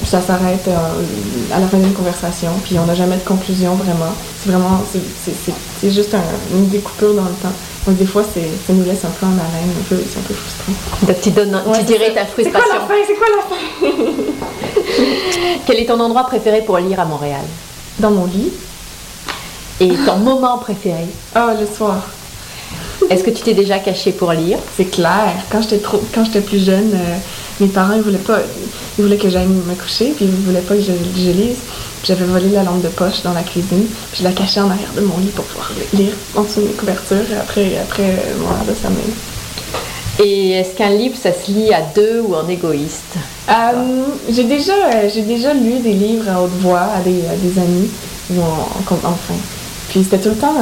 ça 0.08 0.22
s'arrête 0.22 0.68
euh, 0.68 1.54
à 1.54 1.60
la 1.60 1.68
fin 1.68 1.78
d'une 1.78 1.94
conversation, 1.94 2.52
puis 2.64 2.80
on 2.80 2.86
n'a 2.86 2.96
jamais 2.96 3.18
de 3.18 3.24
conclusion 3.24 3.76
vraiment. 3.76 4.14
C'est 4.42 4.52
vraiment, 4.52 4.82
c'est 4.92 5.92
juste 5.92 6.16
une 6.54 6.70
découpure 6.70 7.14
dans 7.14 7.24
le 7.24 7.36
temps. 7.42 7.54
Donc 7.86 7.98
des 7.98 8.06
fois, 8.06 8.24
ça 8.24 8.40
nous 8.74 8.84
laisse 8.84 9.06
un 9.06 9.10
peu 9.10 9.26
en 9.26 9.32
haleine, 9.32 9.70
un 9.70 9.84
peu, 9.88 9.98
c'est 9.98 10.20
un 10.20 10.24
peu 10.24 10.34
frustrant. 10.34 10.74
Donc 11.08 11.22
tu, 11.22 11.32
donnes, 11.32 11.62
tu 11.78 11.84
dirais 11.84 12.14
ta 12.14 12.26
frustration. 12.26 12.70
C'est 12.72 12.78
quoi 12.78 12.80
la 12.80 12.88
fin? 12.88 13.02
C'est 13.08 13.16
quoi 13.16 13.28
la 13.36 13.92
fin? 13.96 13.96
Quel 15.66 15.80
est 15.80 15.86
ton 15.86 16.00
endroit 16.00 16.24
préféré 16.26 16.62
pour 16.62 16.78
lire 16.78 17.00
à 17.00 17.06
Montréal? 17.06 17.44
Dans 18.00 18.12
mon 18.12 18.26
lit. 18.26 18.52
Et 19.80 19.90
ton 20.06 20.18
moment 20.18 20.58
préféré? 20.58 21.06
Ah, 21.36 21.54
le 21.60 21.66
soir. 21.66 22.02
Est-ce 23.10 23.24
que 23.24 23.30
tu 23.30 23.42
t'es 23.44 23.54
déjà 23.54 23.80
caché 23.80 24.12
pour 24.12 24.32
lire? 24.34 24.58
C'est 24.76 24.86
clair. 24.86 25.34
Quand 25.52 25.62
j'étais 25.62 25.78
trop, 25.78 26.02
quand 26.14 26.26
j'étais 26.26 26.42
plus 26.42 26.64
jeune, 26.64 26.92
euh, 26.94 27.18
mes 27.60 27.68
parents 27.68 27.94
ils 27.94 28.02
voulaient 28.02 28.18
pas, 28.18 28.40
ils 28.98 29.04
voulaient 29.04 29.18
que 29.18 29.30
j'aille 29.30 29.48
me 29.48 29.76
coucher, 29.76 30.14
puis 30.16 30.26
ils 30.26 30.32
voulaient 30.32 30.62
pas 30.62 30.76
que 30.76 30.82
je, 30.82 30.92
je 31.16 31.32
lise. 31.32 31.58
J'avais 32.04 32.26
volé 32.26 32.50
la 32.50 32.64
lampe 32.64 32.84
de 32.84 32.90
poche 32.90 33.24
dans 33.24 33.34
la 33.34 33.42
cuisine, 33.42 33.86
puis 34.12 34.20
je 34.20 34.24
la 34.24 34.32
cachais 34.32 34.60
en 34.60 34.70
arrière 34.70 34.94
de 34.96 35.02
mon 35.02 35.18
lit 35.18 35.32
pour 35.36 35.46
pouvoir 35.46 35.72
lire 35.94 36.14
en 36.36 36.44
dessous 36.44 36.62
de 36.62 36.68
mes 36.68 36.74
couvertures 36.74 37.26
après, 37.42 37.78
après 37.80 38.04
euh, 38.04 38.38
mon 38.40 38.72
de 38.72 38.78
sommeil. 38.78 39.14
Et 40.24 40.52
est-ce 40.52 40.76
qu'un 40.76 40.90
livre, 40.90 41.16
ça 41.22 41.32
se 41.32 41.52
lit 41.52 41.74
à 41.74 41.82
deux 41.96 42.22
ou 42.22 42.36
en 42.36 42.48
égoïste? 42.48 43.16
Euh, 43.50 43.54
J'ai 44.30 44.44
déjà, 44.44 45.08
j'ai 45.14 45.22
déjà 45.22 45.54
lu 45.54 45.80
des 45.80 45.94
livres 45.94 46.30
à 46.30 46.42
haute 46.42 46.58
voix 46.60 46.88
à 46.96 47.02
des, 47.02 47.12
des 47.42 47.60
amis 47.60 47.90
ou 48.32 48.42
en, 48.42 48.70
enfin. 48.90 49.36
Puis 49.90 50.04
c'était 50.04 50.20
tout 50.20 50.30
le 50.30 50.36
temps 50.36 50.56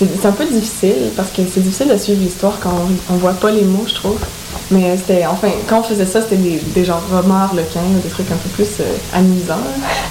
c'est 0.00 0.26
un 0.26 0.32
peu 0.32 0.44
difficile 0.44 1.10
parce 1.16 1.30
que 1.30 1.42
c'est 1.52 1.60
difficile 1.60 1.88
de 1.88 1.96
suivre 1.96 2.22
l'histoire 2.22 2.58
quand 2.60 2.72
on, 3.10 3.14
voit 3.14 3.32
pas 3.34 3.50
les 3.50 3.62
mots, 3.62 3.84
je 3.86 3.94
trouve. 3.94 4.18
Mais 4.70 4.96
c'était, 4.96 5.26
enfin, 5.26 5.48
quand 5.68 5.80
on 5.80 5.82
faisait 5.82 6.06
ça, 6.06 6.22
c'était 6.22 6.36
des, 6.36 6.58
des 6.58 6.84
genres 6.84 7.02
romans, 7.10 7.48
lequin, 7.54 7.80
des 8.02 8.08
trucs 8.08 8.30
un 8.30 8.36
peu 8.36 8.48
plus 8.50 8.80
euh, 8.80 8.96
amusants. 9.12 9.62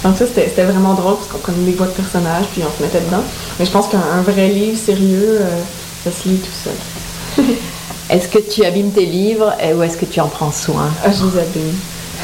Donc 0.03 0.17
ça, 0.17 0.25
c'était 0.27 0.63
vraiment 0.63 0.93
drôle 0.93 1.15
parce 1.15 1.27
qu'on 1.27 1.37
connaît 1.37 1.65
des 1.65 1.71
voix 1.73 1.87
de 1.87 1.91
personnages 1.91 2.45
puis 2.51 2.61
on 2.67 2.77
se 2.77 2.83
mettait 2.83 3.05
dedans. 3.05 3.23
Mais 3.57 3.65
je 3.65 3.71
pense 3.71 3.87
qu'un 3.87 4.21
vrai 4.25 4.49
livre 4.49 4.77
sérieux, 4.77 5.39
euh, 5.41 5.61
ça 6.03 6.11
se 6.11 6.27
lit 6.27 6.37
tout 6.37 6.51
seul. 6.63 7.45
est-ce 8.09 8.27
que 8.27 8.39
tu 8.39 8.65
abîmes 8.65 8.91
tes 8.91 9.05
livres 9.05 9.53
ou 9.75 9.83
est-ce 9.83 9.97
que 9.97 10.05
tu 10.05 10.19
en 10.19 10.27
prends 10.27 10.51
soin? 10.51 10.89
Ah, 11.05 11.09
Je 11.11 11.23
les 11.25 11.39
abîme. 11.39 11.75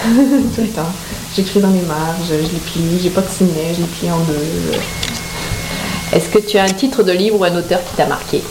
tout 0.56 0.62
le 0.62 0.67
temps. 0.67 0.91
J'écris 1.36 1.60
dans 1.60 1.69
les 1.69 1.82
marges, 1.82 2.28
je 2.30 2.34
les 2.34 2.60
plie, 2.60 2.99
j'ai 3.01 3.10
pas 3.10 3.21
de 3.21 3.30
ciné, 3.30 3.73
je 3.73 3.82
les 3.82 3.88
plie 3.88 4.12
en 4.12 4.19
deux. 4.19 4.78
Est-ce 6.13 6.30
que 6.30 6.39
tu 6.39 6.58
as 6.58 6.63
un 6.63 6.73
titre 6.73 7.04
de 7.04 7.12
livre 7.12 7.39
ou 7.39 7.43
un 7.43 7.56
auteur 7.56 7.80
qui 7.84 7.95
t'a 7.95 8.06
marqué? 8.06 8.41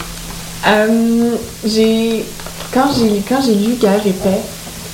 Euh, 0.67 1.37
j'ai 1.65 2.25
quand 2.73 2.89
j'ai 2.97 3.23
quand 3.29 3.41
j'ai 3.43 3.55
lu 3.55 3.75
Guerre 3.75 4.07
et 4.07 4.13
paix, 4.13 4.41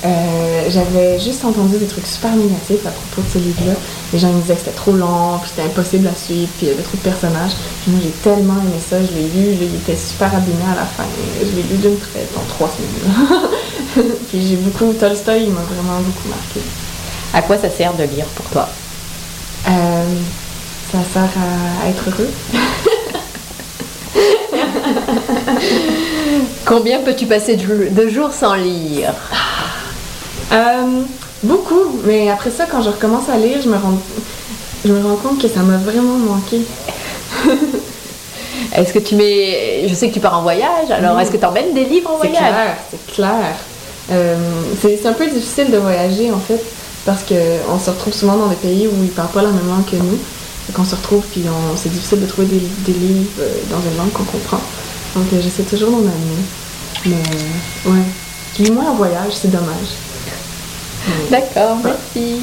euh, 0.03 0.63
j'avais 0.69 1.19
juste 1.19 1.45
entendu 1.45 1.77
des 1.77 1.85
trucs 1.85 2.07
super 2.07 2.35
négatifs 2.35 2.85
à 2.85 2.89
propos 2.89 3.21
de 3.21 3.31
ce 3.31 3.37
livre-là. 3.37 3.73
Les 4.11 4.19
gens 4.19 4.31
me 4.33 4.41
disaient 4.41 4.55
que 4.55 4.61
c'était 4.61 4.71
trop 4.71 4.93
long, 4.93 5.37
puis 5.39 5.51
c'était 5.53 5.67
impossible 5.67 6.07
à 6.07 6.15
suivre, 6.15 6.49
puis 6.57 6.67
il 6.67 6.69
y 6.69 6.71
avait 6.71 6.81
trop 6.81 6.97
de 6.97 7.03
personnages. 7.03 7.51
moi, 7.87 7.99
j'ai 8.01 8.09
tellement 8.09 8.55
aimé 8.61 8.79
ça, 8.79 8.97
je 8.99 9.13
l'ai 9.13 9.27
lu, 9.27 9.57
il 9.61 9.75
était 9.75 9.95
super 9.95 10.33
abîmé 10.33 10.63
à 10.71 10.75
la 10.75 10.85
fin. 10.85 11.03
Je 11.39 11.55
l'ai 11.55 11.63
lu 11.63 11.77
d'une 11.77 11.99
traite 11.99 12.31
en 12.35 12.43
trois 12.49 12.69
semaines. 12.69 14.11
puis 14.29 14.47
j'ai 14.47 14.55
beaucoup, 14.55 14.91
Tolstoy, 14.93 15.43
il 15.43 15.51
m'a 15.51 15.61
vraiment 15.61 15.99
beaucoup 15.99 16.29
marqué. 16.29 16.61
À 17.33 17.43
quoi 17.43 17.57
ça 17.57 17.69
sert 17.69 17.93
de 17.93 18.03
lire 18.03 18.25
pour 18.35 18.45
toi? 18.45 18.67
Euh, 19.67 20.03
ça 20.91 20.97
sert 21.13 21.29
à 21.83 21.89
être 21.89 22.03
heureux. 22.09 22.29
Combien 26.65 26.99
peux-tu 26.99 27.25
passer 27.25 27.55
de 27.55 28.07
jours 28.07 28.31
sans 28.33 28.55
lire? 28.55 29.13
Euh, 30.51 31.03
Beaucoup, 31.43 31.99
mais 32.05 32.29
après 32.29 32.51
ça, 32.51 32.65
quand 32.69 32.83
je 32.83 32.89
recommence 32.89 33.27
à 33.27 33.37
lire, 33.37 33.57
je 33.63 33.67
me 33.67 33.75
rends, 33.75 33.97
je 34.85 34.93
me 34.93 35.03
rends 35.03 35.15
compte 35.15 35.41
que 35.41 35.47
ça 35.47 35.61
m'a 35.61 35.77
vraiment 35.77 36.17
manqué. 36.17 36.61
est-ce 38.75 38.93
que 38.93 38.99
tu 38.99 39.15
mets. 39.15 39.87
Je 39.87 39.93
sais 39.95 40.09
que 40.09 40.13
tu 40.13 40.19
pars 40.19 40.37
en 40.37 40.43
voyage, 40.43 40.91
alors 40.91 41.19
est-ce 41.19 41.31
que 41.31 41.37
tu 41.37 41.45
emmènes 41.45 41.73
des 41.73 41.85
livres 41.85 42.11
en 42.11 42.17
voyage? 42.17 42.35
C'est 42.35 42.43
clair, 42.43 42.77
c'est 42.91 43.13
clair. 43.13 43.55
Euh, 44.11 44.35
c'est 44.81 45.05
un 45.07 45.13
peu 45.13 45.25
difficile 45.27 45.71
de 45.71 45.77
voyager 45.77 46.31
en 46.31 46.39
fait, 46.39 46.61
parce 47.05 47.23
qu'on 47.23 47.79
se 47.79 47.89
retrouve 47.89 48.13
souvent 48.13 48.35
dans 48.35 48.47
des 48.47 48.55
pays 48.55 48.87
où 48.87 48.93
ils 48.97 49.05
ne 49.05 49.07
parlent 49.07 49.29
pas 49.29 49.41
la 49.41 49.49
même 49.49 49.67
langue 49.67 49.85
que 49.89 49.95
nous 49.95 50.19
qu'on 50.73 50.85
se 50.85 50.95
retrouve, 50.95 51.25
puis 51.31 51.43
c'est 51.75 51.89
difficile 51.91 52.21
de 52.21 52.25
trouver 52.25 52.47
des, 52.47 52.93
livres 52.93 53.29
euh, 53.39 53.53
dans 53.69 53.81
une 53.81 53.97
langue 53.97 54.11
qu'on 54.11 54.23
comprend. 54.23 54.61
Donc 55.15 55.25
euh, 55.33 55.41
j'essaie 55.41 55.63
toujours 55.63 55.91
d'en 55.91 55.99
amener. 55.99 56.41
Mais 57.05 57.91
ouais, 57.91 58.05
lis 58.59 58.71
moins 58.71 58.91
en 58.91 58.95
voyage, 58.95 59.33
c'est 59.33 59.51
dommage. 59.51 59.97
D'accord, 61.29 61.77
merci. 61.83 62.41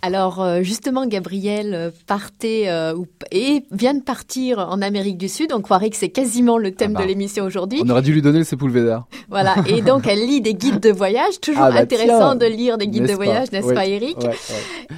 Alors 0.00 0.40
euh, 0.40 0.62
justement, 0.62 1.06
Gabriel 1.06 1.74
euh, 1.74 1.90
partait 2.06 2.64
euh, 2.68 2.94
et 3.32 3.64
vient 3.72 3.94
de 3.94 4.02
partir 4.02 4.60
en 4.60 4.80
Amérique 4.80 5.18
du 5.18 5.28
Sud. 5.28 5.52
On 5.52 5.60
croirait 5.60 5.90
que 5.90 5.96
c'est 5.96 6.08
quasiment 6.08 6.56
le 6.56 6.70
thème 6.70 6.92
ah 6.94 7.00
de 7.00 7.04
bah. 7.04 7.08
l'émission 7.08 7.44
aujourd'hui. 7.44 7.80
On 7.84 7.90
aurait 7.90 8.02
dû 8.02 8.12
lui 8.12 8.22
donner 8.22 8.38
le 8.38 8.44
Sepulveda. 8.44 9.06
Voilà. 9.28 9.56
Et 9.66 9.82
donc 9.82 10.06
elle 10.06 10.24
lit 10.24 10.40
des 10.40 10.54
guides 10.54 10.78
de 10.78 10.90
voyage. 10.90 11.40
Toujours 11.40 11.64
ah 11.64 11.72
bah 11.72 11.80
intéressant 11.80 12.36
de 12.36 12.46
lire 12.46 12.78
des 12.78 12.86
guides 12.86 13.08
de 13.08 13.12
voyage, 13.12 13.50
n'est-ce 13.50 13.74
pas, 13.74 13.86
Eric 13.86 14.18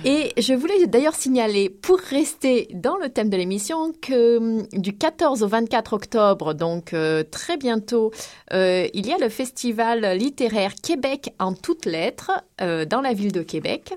Et 0.05 0.33
je 0.39 0.53
voulais 0.53 0.87
d'ailleurs 0.87 1.15
signaler, 1.15 1.71
pour 1.71 1.99
rester 1.99 2.69
dans 2.75 2.97
le 2.97 3.09
thème 3.09 3.31
de 3.31 3.37
l'émission, 3.37 3.93
que 4.03 4.37
hum, 4.37 4.67
du 4.73 4.97
14 4.97 5.43
au 5.43 5.49
24 5.49 5.95
octobre, 5.95 6.53
donc 6.53 6.95
très 7.31 7.57
bientôt, 7.57 8.11
il 8.53 9.07
y 9.07 9.13
a 9.13 9.19
le 9.19 9.31
festival 9.31 10.17
littéraire 10.19 10.73
Québec 10.83 11.33
en 11.39 11.55
toutes 11.55 11.87
lettres 11.87 12.33
dans 12.59 13.01
la 13.01 13.15
ville 13.15 13.33
de 13.33 13.43
Québec. 13.43 13.95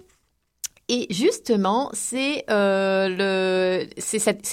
Et 0.90 1.08
justement, 1.10 1.90
c'est 1.94 2.44
euh, 2.50 3.86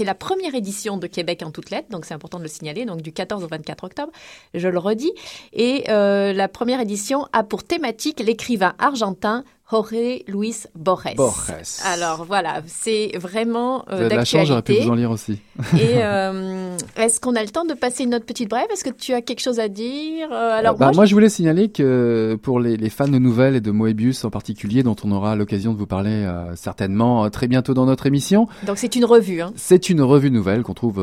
la 0.00 0.14
première 0.14 0.54
édition 0.54 0.96
de 0.96 1.08
Québec 1.08 1.42
en 1.44 1.50
toutes 1.50 1.70
lettres, 1.70 1.88
donc 1.90 2.04
c'est 2.04 2.14
important 2.14 2.38
de 2.38 2.44
le 2.44 2.48
signaler, 2.48 2.84
donc 2.84 3.02
du 3.02 3.12
14 3.12 3.42
au 3.42 3.48
24 3.48 3.84
octobre, 3.84 4.12
je 4.54 4.68
le 4.68 4.78
redis. 4.78 5.12
Et 5.52 5.90
euh, 5.90 6.32
la 6.32 6.46
première 6.46 6.80
édition 6.80 7.26
a 7.32 7.42
pour 7.42 7.64
thématique 7.64 8.20
l'écrivain 8.20 8.74
argentin 8.78 9.44
Jorge 9.70 10.24
Luis 10.26 10.64
Borges. 10.74 11.14
Borges. 11.16 11.78
Alors 11.84 12.24
voilà, 12.24 12.60
c'est 12.66 13.12
vraiment 13.16 13.84
euh, 13.92 14.08
d'actualité. 14.08 14.16
La 14.16 14.24
chance, 14.24 14.48
j'aurais 14.48 14.62
pu 14.62 14.74
vous 14.80 14.90
en 14.90 14.96
lire 14.96 15.12
aussi. 15.12 15.38
Et 15.74 15.98
euh, 15.98 16.76
est-ce 16.96 17.20
qu'on 17.20 17.36
a 17.36 17.42
le 17.42 17.50
temps 17.50 17.64
de 17.64 17.74
passer 17.74 18.02
une 18.02 18.16
autre 18.16 18.26
petite 18.26 18.50
brève? 18.50 18.66
Est-ce 18.72 18.82
que 18.82 18.90
tu 18.90 19.12
as 19.12 19.22
quelque 19.22 19.38
chose 19.38 19.60
à 19.60 19.68
dire? 19.68 20.28
Euh, 20.32 20.58
Alors 20.58 20.76
bah, 20.76 20.90
moi, 20.92 21.04
je... 21.04 21.14
voulais 21.14 21.28
signaler 21.28 21.68
que 21.68 22.36
pour 22.42 22.58
les, 22.58 22.76
les, 22.76 22.90
fans 22.90 23.06
de 23.06 23.18
nouvelles 23.18 23.54
et 23.54 23.60
de 23.60 23.70
Moebius 23.70 24.24
en 24.24 24.30
particulier, 24.30 24.82
dont 24.82 24.96
on 25.04 25.12
aura 25.12 25.36
l'occasion 25.36 25.72
de 25.72 25.78
vous 25.78 25.86
parler 25.86 26.28
certainement 26.56 27.30
très 27.30 27.46
bientôt 27.46 27.72
dans 27.72 27.86
notre 27.86 28.06
émission. 28.06 28.48
Donc 28.66 28.76
c'est 28.78 28.96
une 28.96 29.04
revue. 29.04 29.40
Hein. 29.40 29.52
C'est 29.54 29.88
une 29.88 30.02
revue 30.02 30.32
nouvelle 30.32 30.64
qu'on 30.64 30.74
trouve 30.74 31.00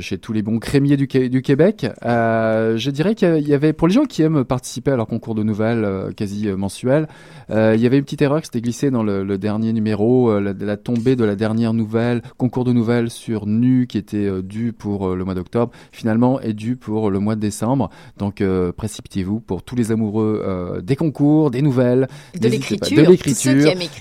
chez 0.00 0.16
tous 0.16 0.32
les 0.32 0.40
bons 0.40 0.58
crémiers 0.58 0.96
du, 0.96 1.06
du 1.06 1.42
Québec. 1.42 1.86
je 2.02 2.90
dirais 2.90 3.14
qu'il 3.14 3.46
y 3.46 3.52
avait 3.52 3.74
pour 3.74 3.88
les 3.88 3.94
gens 3.94 4.04
qui 4.04 4.22
aiment 4.22 4.44
participer 4.44 4.92
à 4.92 4.96
leur 4.96 5.06
concours 5.06 5.34
de 5.34 5.42
nouvelles 5.42 6.14
quasi 6.16 6.48
mensuel, 6.48 7.08
il 7.50 7.76
y 7.76 7.86
avait 7.86 8.05
petite 8.06 8.22
erreur 8.22 8.40
qui 8.40 8.46
s'était 8.46 8.60
glissée 8.60 8.90
dans 8.92 9.02
le, 9.02 9.36
dernier 9.36 9.72
numéro, 9.72 10.30
euh, 10.30 10.54
la, 10.58 10.76
tombée 10.76 11.16
de 11.16 11.24
la 11.24 11.34
dernière 11.34 11.74
nouvelle, 11.74 12.22
concours 12.38 12.64
de 12.64 12.72
nouvelles 12.72 13.10
sur 13.10 13.46
Nu 13.46 13.86
qui 13.88 13.98
était 13.98 14.26
euh, 14.26 14.42
dû 14.42 14.72
pour 14.72 15.08
euh, 15.08 15.16
le 15.16 15.24
mois 15.24 15.34
d'octobre, 15.34 15.72
finalement 15.90 16.40
est 16.40 16.52
dû 16.52 16.76
pour 16.76 17.10
le 17.10 17.18
mois 17.18 17.34
de 17.34 17.40
décembre. 17.40 17.90
Donc 18.16 18.42
précipitez-vous 18.76 19.40
pour 19.40 19.62
tous 19.64 19.74
les 19.74 19.90
amoureux 19.90 20.80
des 20.82 20.94
concours, 20.94 21.50
des 21.50 21.62
nouvelles, 21.62 22.06
de 22.40 22.48
l'écriture, 22.48 23.10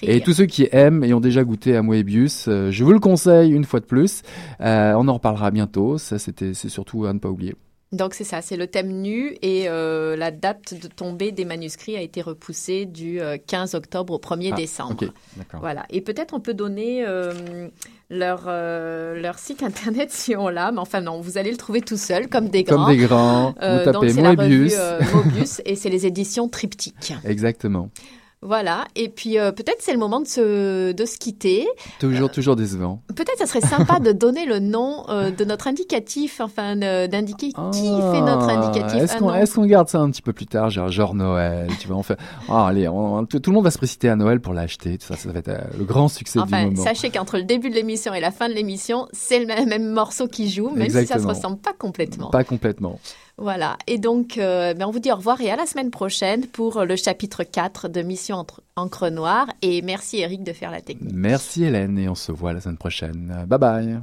et 0.04 0.22
tous 0.22 0.34
ceux 0.34 0.46
qui 0.46 0.68
aiment 0.72 1.04
et 1.04 1.14
ont 1.14 1.20
déjà 1.20 1.44
goûté 1.44 1.76
à 1.76 1.82
Moebius. 1.82 2.46
je 2.48 2.84
vous 2.84 2.94
le 2.94 3.00
conseille 3.00 3.52
une 3.52 3.64
fois 3.64 3.80
de 3.80 3.86
plus. 3.86 4.22
on 4.60 5.08
en 5.08 5.14
reparlera 5.14 5.50
bientôt. 5.50 5.98
Ça, 5.98 6.20
c'était, 6.20 6.54
c'est 6.54 6.70
surtout 6.70 7.06
à 7.06 7.14
ne 7.14 7.20
pas 7.20 7.30
oublier. 7.30 7.56
Donc 7.96 8.14
c'est 8.14 8.26
ça, 8.26 8.42
c'est 8.42 8.58
le 8.58 8.68
thème 8.68 8.90
nu 8.90 9.38
et 9.42 9.70
euh, 9.70 10.18
la 10.18 10.32
date 10.32 10.74
de 10.74 10.88
tombée 10.88 11.32
des 11.32 11.46
manuscrits 11.46 11.96
a 11.96 12.02
été 12.02 12.22
repoussée 12.22 12.86
du 12.86 13.22
15 13.48 13.74
euh, 13.74 13.78
octobre 13.78 14.14
au 14.14 14.20
1er 14.20 14.50
ah, 14.52 14.56
décembre. 14.56 15.06
voilà. 15.54 15.86
Et 15.90 16.02
peut-être 16.02 16.34
on 16.34 16.42
peut 16.42 16.54
donner 16.54 17.06
euh, 17.06 17.70
leur, 18.10 18.48
leur 18.48 19.40
site 19.40 19.64
internet 19.64 20.12
si 20.12 20.36
on 20.36 20.50
l'a, 20.50 20.72
mais 20.72 20.80
enfin 20.80 21.00
non, 21.00 21.22
vous 21.22 21.38
allez 21.38 21.52
le 21.52 21.58
trouver 21.58 21.82
tout 21.82 21.98
seul 21.98 22.28
comme 22.28 22.50
des 22.50 22.64
grands. 22.64 22.86
Comme 22.86 22.96
des 22.96 23.06
grands. 23.06 23.52
vous 23.52 23.92
tapez 23.92 24.14
Moebius. 24.14 24.76
Mobius 25.14 25.62
et 25.66 25.76
c'est 25.76 25.90
les 25.90 26.06
éditions 26.06 26.50
Triptyque. 26.50 27.14
Exactement. 27.24 27.90
Voilà. 28.46 28.86
Et 28.96 29.10
puis 29.10 29.40
euh, 29.40 29.52
peut-être 29.52 29.80
c'est 29.80 29.92
le 29.92 29.98
moment 29.98 30.20
de 30.20 30.28
se, 30.28 30.92
de 30.92 31.06
se 31.06 31.18
quitter. 31.18 31.68
Toujours, 32.00 32.30
toujours 32.30 32.56
décevant. 32.56 33.02
Peut-être 33.16 33.40
ça 33.40 33.48
serait 33.48 33.62
sympa 33.62 34.00
de 34.00 34.12
donner 34.12 34.46
le 34.46 34.60
nom 34.60 35.04
euh, 35.10 35.32
de 35.32 35.46
notre 35.46 35.68
indicatif, 35.68 36.40
enfin 36.42 36.76
d'indiquer 36.76 37.48
qui 37.48 37.84
fait 37.84 38.22
notre 38.22 38.48
ah, 38.50 38.60
indicatif. 38.60 39.02
Est-ce 39.02 39.56
qu'on 39.56 39.66
garde 39.66 39.90
ça 39.90 40.00
un 40.00 40.12
petit 40.12 40.22
peu 40.22 40.34
plus 40.34 40.46
tard, 40.46 40.70
genre, 40.70 40.90
genre 40.90 41.16
Noël, 41.16 41.70
tu 41.80 41.88
vois, 41.88 41.98
on 41.98 42.04
fait, 42.04 42.18
ah, 42.50 42.68
allez, 42.68 42.86
tout, 42.86 43.42
le 43.48 43.52
monde 43.52 43.64
va 43.64 43.72
se 43.72 43.78
préciter 43.78 44.10
à 44.10 44.16
Noël 44.16 44.40
pour 44.40 44.54
l'acheter, 44.54 44.98
ça, 45.00 45.16
ça 45.16 45.32
va 45.32 45.40
être 45.40 45.50
euh, 45.50 45.60
le 45.78 45.84
grand 45.84 46.08
succès 46.08 46.40
du 46.40 46.52
moment. 46.52 46.84
Sachez 46.84 47.10
qu'entre 47.10 47.38
le 47.38 47.44
début 47.44 47.70
de 47.70 47.76
l'émission 47.76 48.14
et 48.14 48.20
la 48.20 48.32
fin 48.32 48.48
de 48.48 48.54
l'émission, 48.54 49.08
c'est 49.12 49.40
le 49.40 49.46
même, 49.46 49.86
morceau 49.86 50.28
qui 50.28 50.50
joue, 50.50 50.70
même 50.70 50.90
si 50.90 51.06
ça 51.06 51.20
se 51.20 51.28
ressemble 51.28 51.58
pas 51.58 51.74
complètement. 51.74 52.30
Pas 52.30 52.44
complètement. 52.44 53.00
Voilà. 53.38 53.78
Et 53.88 53.98
donc, 53.98 54.38
euh, 54.38 54.74
ben, 54.74 54.88
on 54.88 54.92
vous 54.92 55.00
dit 55.00 55.12
au 55.12 55.16
revoir 55.16 55.42
et 55.42 55.52
à 55.52 55.56
la 55.56 55.66
semaine 55.66 55.92
prochaine 55.92 56.48
pour 56.48 56.86
le 56.86 56.96
chapitre 56.96 57.44
4 57.44 57.90
de 57.90 58.02
Mission 58.02 58.46
Encre 58.76 59.10
Noire. 59.10 59.48
Et 59.62 59.82
merci 59.82 60.20
Eric 60.20 60.44
de 60.44 60.54
faire 60.54 60.72
la 60.72 60.82
technique. 60.82 61.14
Merci 61.14 61.66
Hélène 61.66 61.98
et 61.98 62.08
on 62.08 62.16
se 62.16 62.32
voit 62.32 62.54
la 62.54 62.62
semaine 62.62 62.78
prochaine. 62.78 63.46
Bye 63.48 63.60
bye. 63.60 64.00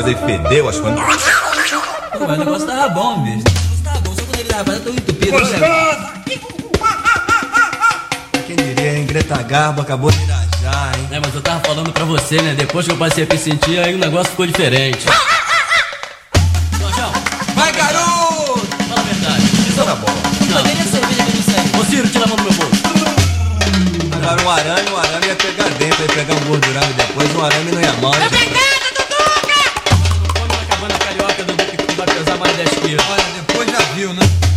Coisa 0.00 0.10
e 0.10 0.14
fedeu 0.14 0.68
as 0.68 0.80
coisas. 0.80 1.00
Pô, 2.12 2.26
mas 2.26 2.36
o 2.36 2.44
negócio 2.44 2.66
tava 2.66 2.88
bom, 2.88 3.22
bicho. 3.22 3.38
O 3.38 3.52
negócio 3.52 3.84
tava 3.84 4.00
bom, 4.00 4.14
só 4.14 4.22
quando 4.22 4.40
ele 4.40 4.48
tava 4.48 4.72
tão 4.80 4.94
entupido. 4.94 5.32
Gostoso! 5.32 5.60
Quem 8.46 8.56
diria, 8.56 8.98
hein? 8.98 9.06
Greta 9.06 9.42
Garbo 9.42 9.82
acabou 9.82 10.10
de 10.10 10.22
irajar, 10.22 10.92
hein? 10.96 11.08
É, 11.12 11.20
mas 11.20 11.34
eu 11.34 11.42
tava 11.42 11.60
falando 11.60 11.92
pra 11.92 12.04
você, 12.04 12.40
né? 12.40 12.54
Depois 12.56 12.86
que 12.86 12.92
eu 12.92 12.96
passei 12.96 13.24
a 13.24 13.26
me 13.32 13.38
sentir, 13.38 13.78
aí 13.78 13.94
o 13.94 13.98
negócio 13.98 14.30
ficou 14.30 14.46
diferente. 14.46 15.04
Jorjão! 16.78 17.12
Vai, 17.54 17.72
garoto! 17.72 18.66
Fala 18.88 19.00
a 19.00 19.04
verdade. 19.04 19.42
Isso 19.68 19.84
tá 19.84 19.94
bom. 19.96 20.14
Não, 20.48 20.62
nem 20.62 20.72
a 20.72 20.84
cerveja 20.84 21.22
que 21.24 21.28
eu 21.28 21.32
disse 21.32 21.50
aí. 21.50 21.80
Ô, 21.80 21.84
Ciro, 21.84 22.08
tira 22.08 22.24
a 22.24 22.28
mão 22.28 22.36
do 22.36 22.42
meu 22.44 22.52
bolso. 22.54 22.80
Agora 24.12 24.42
um 24.42 24.50
arame, 24.50 24.90
um 24.90 24.96
arame 24.96 25.26
ia 25.26 25.36
pegar 25.36 25.68
dentro, 25.70 26.02
ia 26.02 26.08
pegar 26.08 26.34
um 26.34 26.44
gordurame 26.46 26.92
depois, 26.94 27.36
um 27.36 27.44
arame 27.44 27.72
não 27.72 27.80
ia 27.80 27.92
mal. 27.94 28.12
Olha, 33.10 33.24
depois 33.34 33.70
já 33.70 33.78
viu, 33.94 34.12
né? 34.12 34.49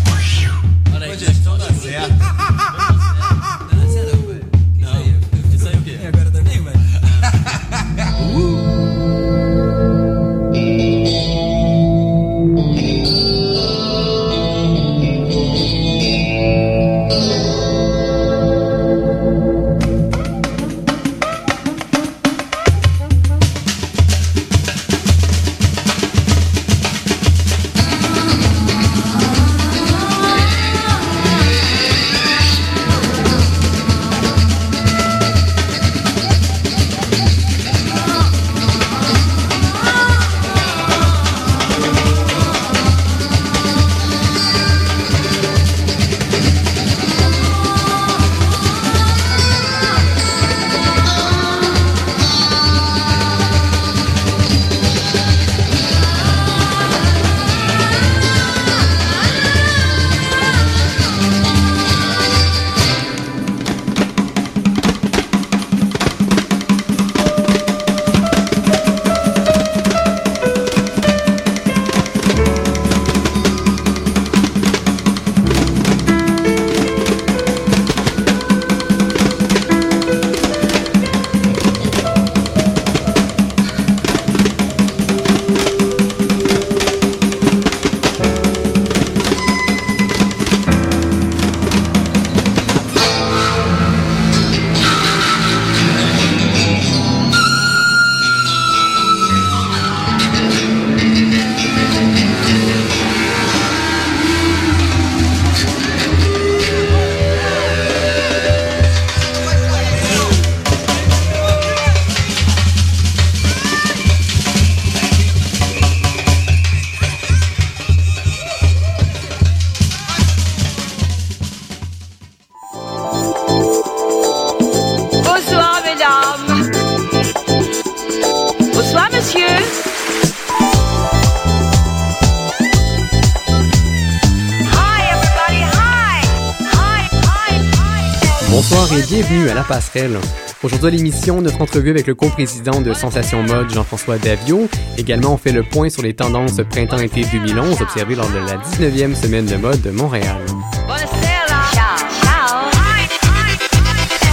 À 139.49 139.53
La 139.53 139.63
Passerelle. 139.63 140.17
Aujourd'hui 140.63 140.91
l'émission, 140.91 141.41
notre 141.41 141.62
entrevue 141.62 141.89
avec 141.89 142.08
le 142.08 142.15
co-président 142.15 142.82
de 142.82 142.93
Sensation 142.93 143.43
Mode, 143.43 143.69
Jean-François 143.71 144.17
Davio. 144.17 144.67
Également, 144.97 145.34
on 145.34 145.38
fait 145.38 145.51
le 145.51 145.63
point 145.63 145.89
sur 145.89 146.01
les 146.01 146.13
tendances 146.13 146.62
printemps-été 146.69 147.25
2011 147.32 147.82
observées 147.82 148.15
lors 148.15 148.29
de 148.29 148.38
la 148.38 148.58
19e 148.58 149.15
semaine 149.15 149.45
de 149.45 149.56
mode 149.56 149.82
de 149.82 149.91
Montréal. 149.91 150.38